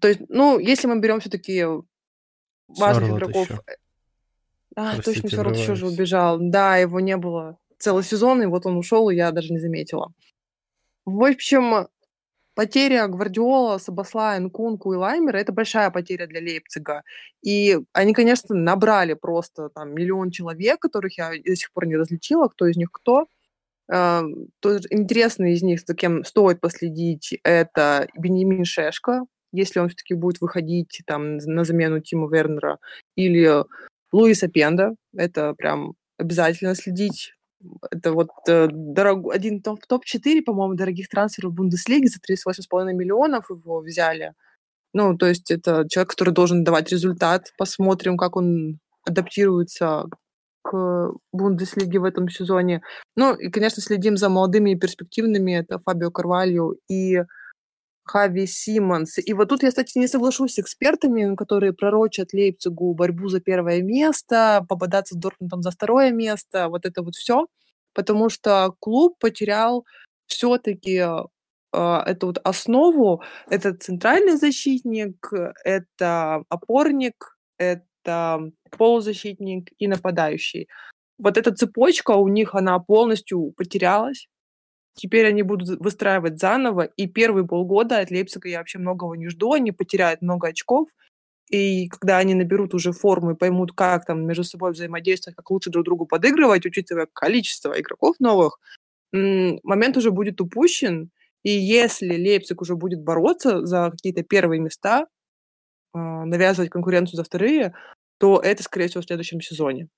[0.00, 1.64] То есть, ну, если мы берем все-таки
[2.66, 3.50] важных Шарлот игроков...
[3.50, 3.60] Еще.
[3.66, 3.72] Э,
[4.74, 6.38] а, Простите, точно, Шарлот еще же убежал.
[6.40, 10.12] Да, его не было целый сезон, и вот он ушел, и я даже не заметила.
[11.04, 11.86] В общем,
[12.54, 17.02] потеря Гвардиола, Сабасла, Нкунку и Лаймера– это большая потеря для Лейпцига.
[17.40, 22.48] И они, конечно, набрали просто там миллион человек, которых я до сих пор не различила,
[22.48, 23.26] кто из них кто.
[23.90, 30.14] Uh, тоже интересный из них, за кем стоит последить, это Бенемин Шешко, если он все-таки
[30.14, 32.78] будет выходить там на замену Тима Вернера,
[33.16, 33.64] или
[34.12, 37.34] Луиса Пенда, это прям обязательно следить.
[37.90, 39.32] Это вот э, дорог...
[39.32, 44.34] один топ- топ-4, по-моему, дорогих трансферов в Бундеслиге за 38,5 миллионов его взяли.
[44.92, 47.52] Ну, то есть это человек, который должен давать результат.
[47.56, 50.06] Посмотрим, как он адаптируется
[50.62, 52.82] к Бундеслиге в этом сезоне.
[53.16, 55.52] Ну, и, конечно, следим за молодыми и перспективными.
[55.52, 57.22] Это Фабио Карвалью и
[58.04, 59.18] Хави Симмонс.
[59.18, 63.82] И вот тут я, кстати, не соглашусь с экспертами, которые пророчат Лейпцигу борьбу за первое
[63.82, 67.46] место, попадаться с Дортмундом за второе место, вот это вот все,
[67.94, 69.84] потому что клуб потерял
[70.26, 71.24] все-таки э,
[71.72, 73.22] а, эту вот основу.
[73.48, 75.30] Это центральный защитник,
[75.64, 80.68] это опорник, это полузащитник и нападающий.
[81.18, 84.28] Вот эта цепочка у них, она полностью потерялась.
[84.94, 89.52] Теперь они будут выстраивать заново, и первые полгода от Лейпцига я вообще многого не жду,
[89.54, 90.88] они потеряют много очков,
[91.50, 95.70] и когда они наберут уже форму и поймут, как там между собой взаимодействовать, как лучше
[95.70, 98.58] друг другу подыгрывать, учитывая количество игроков новых,
[99.12, 101.10] момент уже будет упущен,
[101.42, 105.06] и если Лейпциг уже будет бороться за какие-то первые места,
[105.94, 107.74] а, навязывать конкуренцию за вторые,
[108.22, 109.88] то это, скорее всего, в следующем сезоне.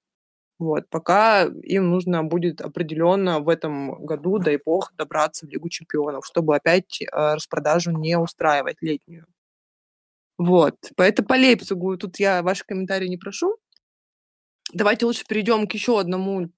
[0.59, 6.25] Вот, пока им нужно будет определенно в этом году, дай бог, добраться в Лигу чемпионов,
[6.25, 9.27] чтобы опять э, распродажу не устраивать летнюю.
[10.39, 13.59] Вот, поэтому по Лейпцигу тут я ваши комментарии не прошу.
[14.73, 16.49] Давайте лучше перейдем к еще одному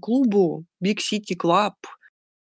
[0.00, 1.72] клубу, Big City Club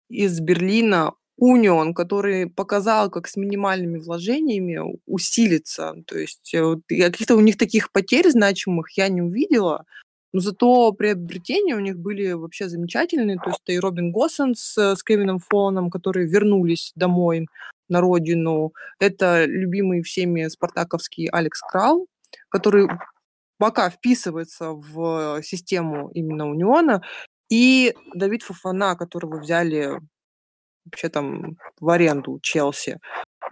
[0.08, 5.94] из Берлина, Унион, который показал, как с минимальными вложениями усилиться.
[6.06, 9.84] То есть э, каких-то у них таких потерь значимых я не увидела.
[10.32, 13.38] Но зато приобретения у них были вообще замечательные.
[13.38, 17.46] То есть это и Робин Госсенс с Кевином Фоланом, которые вернулись домой
[17.88, 18.72] на родину.
[18.98, 22.08] Это любимый всеми спартаковский Алекс Крал,
[22.48, 22.88] который
[23.58, 27.02] пока вписывается в систему именно Униона.
[27.48, 30.00] И Давид Фафана, которого взяли
[30.88, 32.98] вообще там в аренду Челси.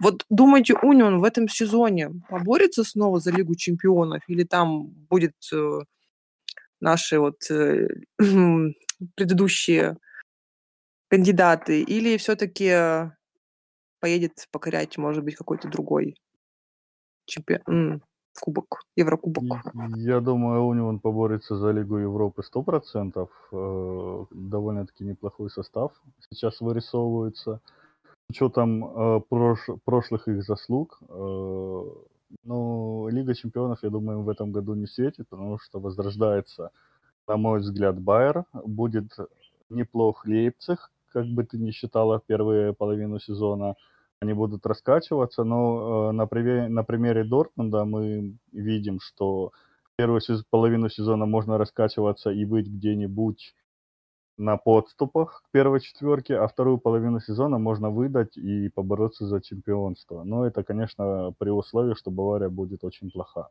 [0.01, 5.79] Вот думаете, Унион в этом сезоне поборется снова за Лигу чемпионов или там будет э,
[6.79, 7.87] наши вот э,
[9.15, 9.97] предыдущие
[11.09, 13.09] кандидаты, или все-таки
[13.99, 16.15] поедет покорять, может быть, какой-то другой
[17.25, 18.01] чемпион,
[18.39, 19.43] кубок, Еврокубок?
[19.95, 23.29] Я думаю, Унион поборется за Лигу Европы 100%.
[23.51, 25.91] Э, довольно-таки неплохой состав
[26.29, 27.61] сейчас вырисовывается.
[28.03, 31.83] С учетом э, прош- прошлых их заслуг, э,
[32.43, 36.71] ну, Лига чемпионов, я думаю, в этом году не светит, потому что возрождается,
[37.27, 38.45] на мой взгляд, Байер.
[38.53, 39.11] Будет
[39.69, 43.75] неплох Лейпциг, как бы ты ни считала, первую половину сезона.
[44.21, 49.51] Они будут раскачиваться, но э, на, примере, на примере Дортмунда мы видим, что
[49.95, 53.53] первую половину сезона можно раскачиваться и быть где-нибудь
[54.37, 60.23] на подступах к первой четверке, а вторую половину сезона можно выдать и побороться за чемпионство.
[60.23, 63.49] Но это, конечно, при условии, что Бавария будет очень плоха.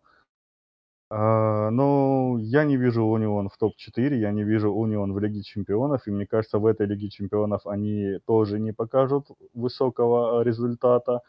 [1.08, 6.06] А, но я не вижу Унион в топ-4, я не вижу Унион в Лиге Чемпионов,
[6.06, 11.20] и мне кажется, в этой Лиге Чемпионов они тоже не покажут высокого результата.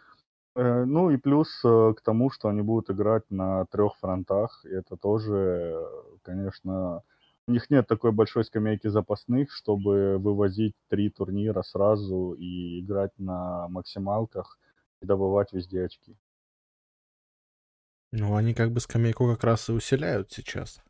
[0.55, 4.97] Э, ну и плюс э, к тому, что они будут играть на трех фронтах, это
[4.97, 5.77] тоже,
[6.23, 7.03] конечно,
[7.47, 13.67] у них нет такой большой скамейки запасных, чтобы вывозить три турнира сразу и играть на
[13.69, 14.59] максималках
[15.01, 16.17] и добывать везде очки.
[18.11, 20.81] Ну, они как бы скамейку как раз и усиляют сейчас.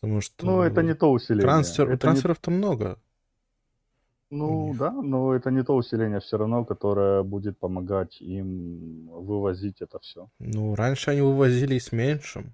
[0.00, 0.46] Потому что...
[0.46, 1.42] Ну, это не то усиление.
[1.42, 1.88] Трансфер...
[1.88, 2.98] Это Трансферов-то много.
[4.30, 9.98] Ну да, но это не то усиление все равно, которое будет помогать им вывозить это
[10.00, 10.28] все.
[10.38, 12.52] Ну, раньше они вывозили с меньшим.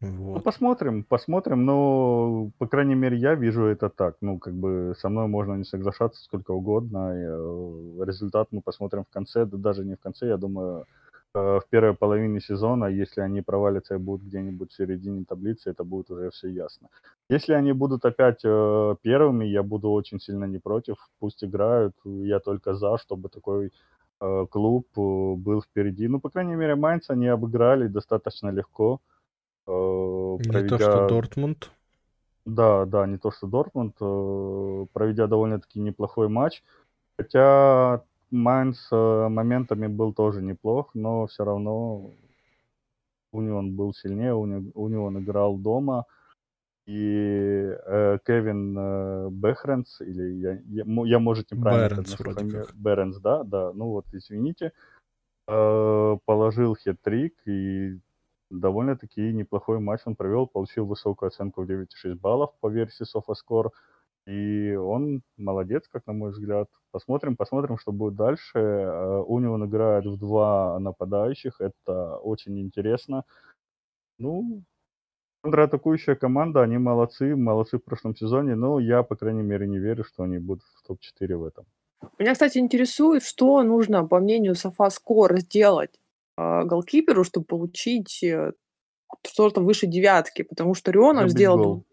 [0.00, 0.44] Ну, Вот.
[0.44, 4.16] посмотрим, посмотрим, но, по крайней мере, я вижу это так.
[4.20, 7.12] Ну, как бы со мной можно не соглашаться сколько угодно.
[7.14, 10.86] э, результат мы посмотрим в конце, да даже не в конце, я думаю,
[11.34, 16.10] в первой половине сезона, если они провалятся и будут где-нибудь в середине таблицы, это будет
[16.10, 16.88] уже все ясно.
[17.28, 20.96] Если они будут опять э, первыми, я буду очень сильно не против.
[21.18, 23.72] Пусть играют, я только за, чтобы такой
[24.20, 26.06] э, клуб э, был впереди.
[26.08, 29.00] Ну, по крайней мере, Майнц они обыграли достаточно легко.
[29.66, 31.70] э, Не то, что проведя- Дортмунд.
[32.46, 36.62] Да, да, не то что Дортмунд, э, проведя довольно-таки неплохой матч.
[37.18, 38.02] Хотя
[38.34, 42.10] Майнц э, моментами был тоже неплох, но все равно
[43.32, 46.04] Унион был сильнее, Уни- Унион играл дома.
[46.86, 52.66] И э, Кевин э, Бехренс, или я, я, я, может, неправильно Беренс вроде фамилию.
[52.66, 52.74] как.
[52.74, 54.72] Беренс, да, да, ну вот, извините.
[55.46, 57.98] Э, положил хет-трик и
[58.50, 63.70] довольно-таки неплохой матч он провел, получил высокую оценку в 9,6 баллов по версии SofaScore.
[64.26, 66.68] И он молодец, как на мой взгляд.
[66.90, 68.58] Посмотрим, посмотрим, что будет дальше.
[68.58, 73.24] Э, Унион играет в два нападающих, это очень интересно.
[74.18, 74.62] Ну,
[75.42, 80.04] контратакующая команда, они молодцы, молодцы в прошлом сезоне, но я, по крайней мере, не верю,
[80.04, 81.66] что они будут в топ-4 в этом.
[82.18, 86.00] Меня, кстати, интересует, что нужно, по мнению SofaScore, сделать
[86.38, 88.52] э, голкиперу, чтобы получить э,
[89.22, 91.58] что-то выше девятки, потому что Рионов сделал...
[91.58, 91.84] гол.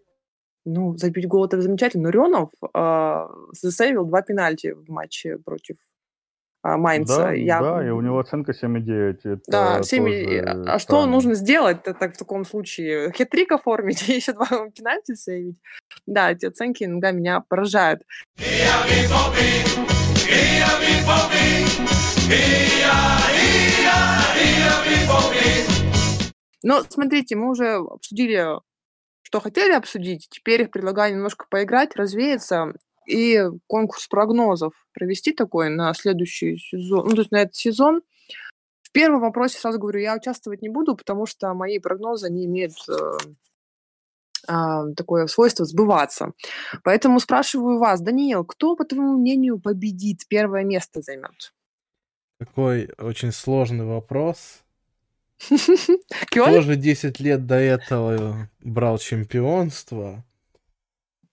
[0.65, 5.77] Ну, забить гол это замечательно, но Рионов э, засейвил два пенальти в матче против
[6.63, 7.17] э, Майнца.
[7.17, 9.19] Да, Я- да, и у него оценка 7,9.
[9.23, 10.23] Это Да, всеми...
[10.23, 11.11] тоже А что странно.
[11.11, 13.11] нужно сделать так в таком случае?
[13.11, 14.45] Хитрик оформить и еще два
[14.75, 15.57] пенальти сейвить?
[16.05, 18.03] Да, эти оценки иногда меня поражают.
[26.63, 28.45] Но смотрите, мы уже обсудили,
[29.31, 30.27] что хотели обсудить.
[30.29, 32.73] Теперь предлагаю немножко поиграть, развеяться
[33.07, 38.01] и конкурс прогнозов провести такой на следующий сезон, ну, то есть на этот сезон.
[38.83, 42.73] В первом вопросе сразу говорю, я участвовать не буду, потому что мои прогнозы не имеют
[42.89, 42.93] э,
[44.49, 46.33] а, такое свойство сбываться.
[46.83, 51.53] Поэтому спрашиваю вас, Даниил, кто, по твоему мнению, победит, первое место займет?
[52.37, 54.65] Такой очень сложный вопрос.
[56.31, 60.23] Тоже 10 лет до этого брал чемпионство.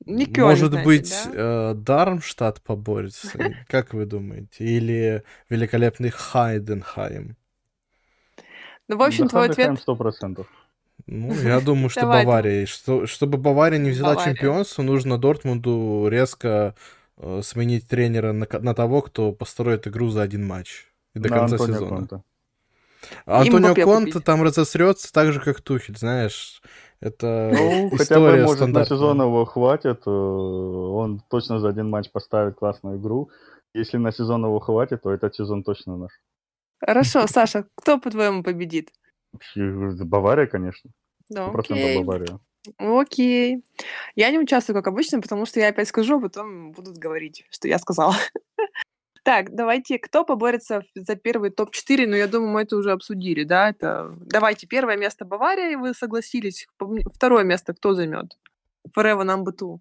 [0.06, 1.72] Не Кёльн, Может значит, быть, да?
[1.72, 3.30] э, Дармштадт поборется?
[3.68, 4.64] Как вы думаете?
[4.64, 7.36] Или великолепный Хайденхайм?
[8.88, 9.66] Ну, в общем, Да, твой ответ...
[9.66, 10.46] Хандехайм 100%.
[11.06, 12.66] Ну, я думаю, что Давай, Бавария.
[12.66, 14.34] Что, чтобы Бавария не взяла Бавария.
[14.34, 16.74] чемпионство, нужно Дортмунду резко
[17.18, 20.86] э, сменить тренера на, на того, кто построит игру за один матч.
[21.14, 21.96] И до На конца Антонио сезона.
[21.96, 22.22] Конте.
[23.26, 24.24] А Антонио Конте купить.
[24.24, 26.60] там разосрется так же, как Тухель, знаешь.
[27.00, 30.02] Это Ну, хотя бы, может, на сезон его хватит.
[30.06, 33.30] э, Он точно за один матч поставит классную игру.
[33.72, 36.12] Если на сезон его хватит, то этот сезон точно наш.
[36.80, 38.90] Хорошо, Саша, кто, по-твоему, победит?
[39.56, 40.90] Бавария, конечно.
[41.28, 41.98] Да, 100% окей.
[41.98, 42.40] Бавария.
[42.78, 43.64] Окей.
[44.16, 47.68] Я не участвую, как обычно, потому что я опять скажу, а потом будут говорить, что
[47.68, 48.14] я сказала.
[49.28, 52.06] Так, давайте, кто поборется за первый топ-4?
[52.06, 53.68] Ну, я думаю, мы это уже обсудили, да?
[53.68, 54.16] Это...
[54.20, 56.66] Давайте, первое место Бавария, и вы согласились.
[57.12, 58.38] Второе место кто займет?
[58.96, 59.80] Forever number two.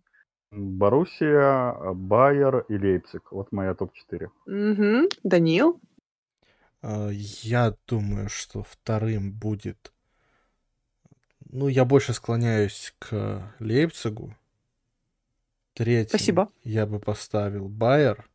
[0.51, 3.31] Боруссия, Байер и Лейпциг.
[3.31, 4.27] Вот моя топ-4.
[4.47, 5.07] Мгм.
[5.23, 5.79] Данил?
[6.81, 9.93] А, Я думаю, что вторым будет...
[11.49, 14.35] Ну, я больше склоняюсь к Лейпцигу.
[15.73, 16.49] Третьим Спасибо.
[16.65, 18.27] я бы поставил Байер,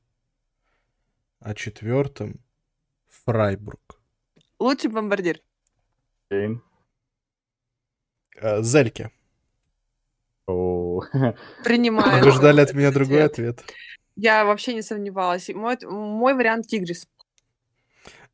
[1.44, 2.40] а четвертым
[3.08, 4.00] Фрайбург.
[4.58, 5.40] Лучший бомбардир.
[6.30, 6.62] Кейн.
[8.40, 9.10] А, Зельке.
[10.46, 11.02] О,
[11.64, 12.24] Принимаю.
[12.24, 13.62] Вы ждали от меня другой ответ.
[14.16, 15.48] Я вообще не сомневалась.
[15.48, 17.08] Мой, мой вариант Тигрис.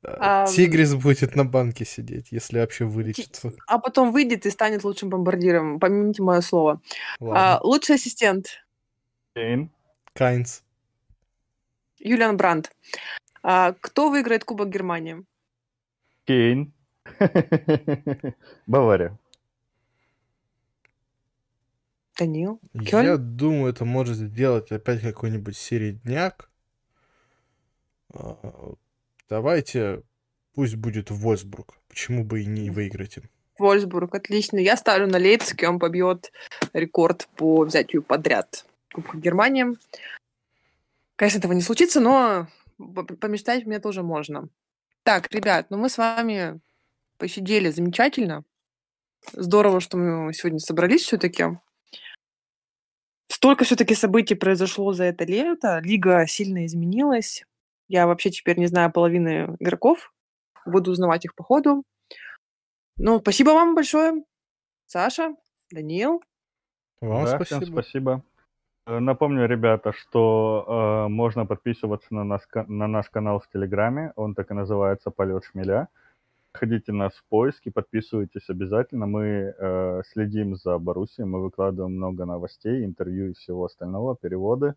[0.03, 0.47] А, Ам.
[0.47, 3.53] Тигрис будет на банке сидеть, если вообще вылечится.
[3.67, 5.81] А потом выйдет и станет лучшим бомбардиром.
[5.81, 6.81] Помяните мое слово.
[7.21, 8.47] А, лучший ассистент.
[9.35, 9.71] Кейн.
[10.15, 10.61] Кайнц.
[12.01, 12.73] Юлиан Брандт.
[13.43, 15.25] А, кто выиграет Кубок Германии?
[16.25, 16.73] Кейн.
[18.67, 19.19] Бавария.
[22.19, 22.61] Данил.
[22.73, 23.37] Я Кёльн?
[23.37, 26.51] думаю, это может сделать опять какой-нибудь середняк.
[28.13, 28.75] А,
[29.29, 30.03] Давайте
[30.59, 31.75] Пусть будет Вольсбург.
[31.89, 33.31] Почему бы и не выиграть им?
[33.59, 34.59] Вольсбург, отлично.
[34.59, 36.33] Я ставлю на Лейпциг, и он побьет
[36.73, 39.67] рекорд по взятию подряд Кубка Германии.
[41.19, 42.47] Конечно, этого не случится, но
[43.21, 44.49] помечтать мне тоже можно.
[45.03, 46.61] Так, ребят, ну мы с вами
[47.17, 48.45] посидели замечательно.
[49.33, 51.59] Здорово, что мы сегодня собрались все-таки.
[53.29, 55.81] Столько все-таки событий произошло за это лето.
[55.83, 57.45] Лига сильно изменилась.
[57.89, 60.15] Я вообще теперь не знаю половины игроков.
[60.67, 61.83] Буду узнавать их по ходу.
[62.97, 64.23] Ну, спасибо вам большое,
[64.87, 65.35] Саша,
[65.73, 66.23] Даниил.
[67.01, 67.61] Вам да, спасибо.
[67.61, 68.25] Всем спасибо.
[68.89, 74.13] Э, напомню, ребята, что э, можно подписываться на, нас, на наш канал в Телеграме.
[74.17, 75.89] Он так и называется «Полет шмеля».
[76.55, 79.07] Ходите нас в поиски, подписывайтесь обязательно.
[79.07, 84.75] Мы э, следим за Боруссией, мы выкладываем много новостей, интервью и всего остального, переводы.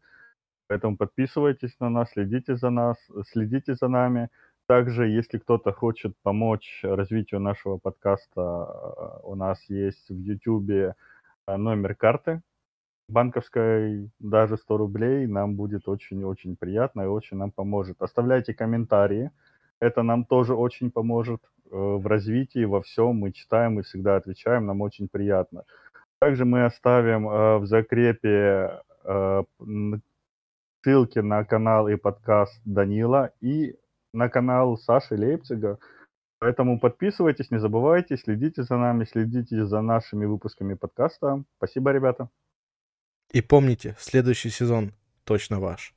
[0.67, 2.97] Поэтому подписывайтесь на нас, следите за нас,
[3.31, 4.29] следите за нами.
[4.67, 10.93] Также, если кто-то хочет помочь развитию нашего подкаста, э, у нас есть в YouTube э,
[11.57, 12.41] номер карты
[13.11, 18.01] банковской, даже 100 рублей нам будет очень-очень приятно и очень нам поможет.
[18.01, 19.31] Оставляйте комментарии,
[19.79, 23.17] это нам тоже очень поможет э, в развитии, во всем.
[23.17, 25.63] Мы читаем и всегда отвечаем, нам очень приятно.
[26.19, 29.43] Также мы оставим э, в закрепе э,
[30.83, 33.75] ссылки на канал и подкаст Данила и
[34.13, 35.79] на канал Саши Лейпцига.
[36.39, 41.43] Поэтому подписывайтесь, не забывайте, следите за нами, следите за нашими выпусками подкаста.
[41.57, 42.29] Спасибо, ребята.
[43.31, 45.93] И помните, следующий сезон точно ваш.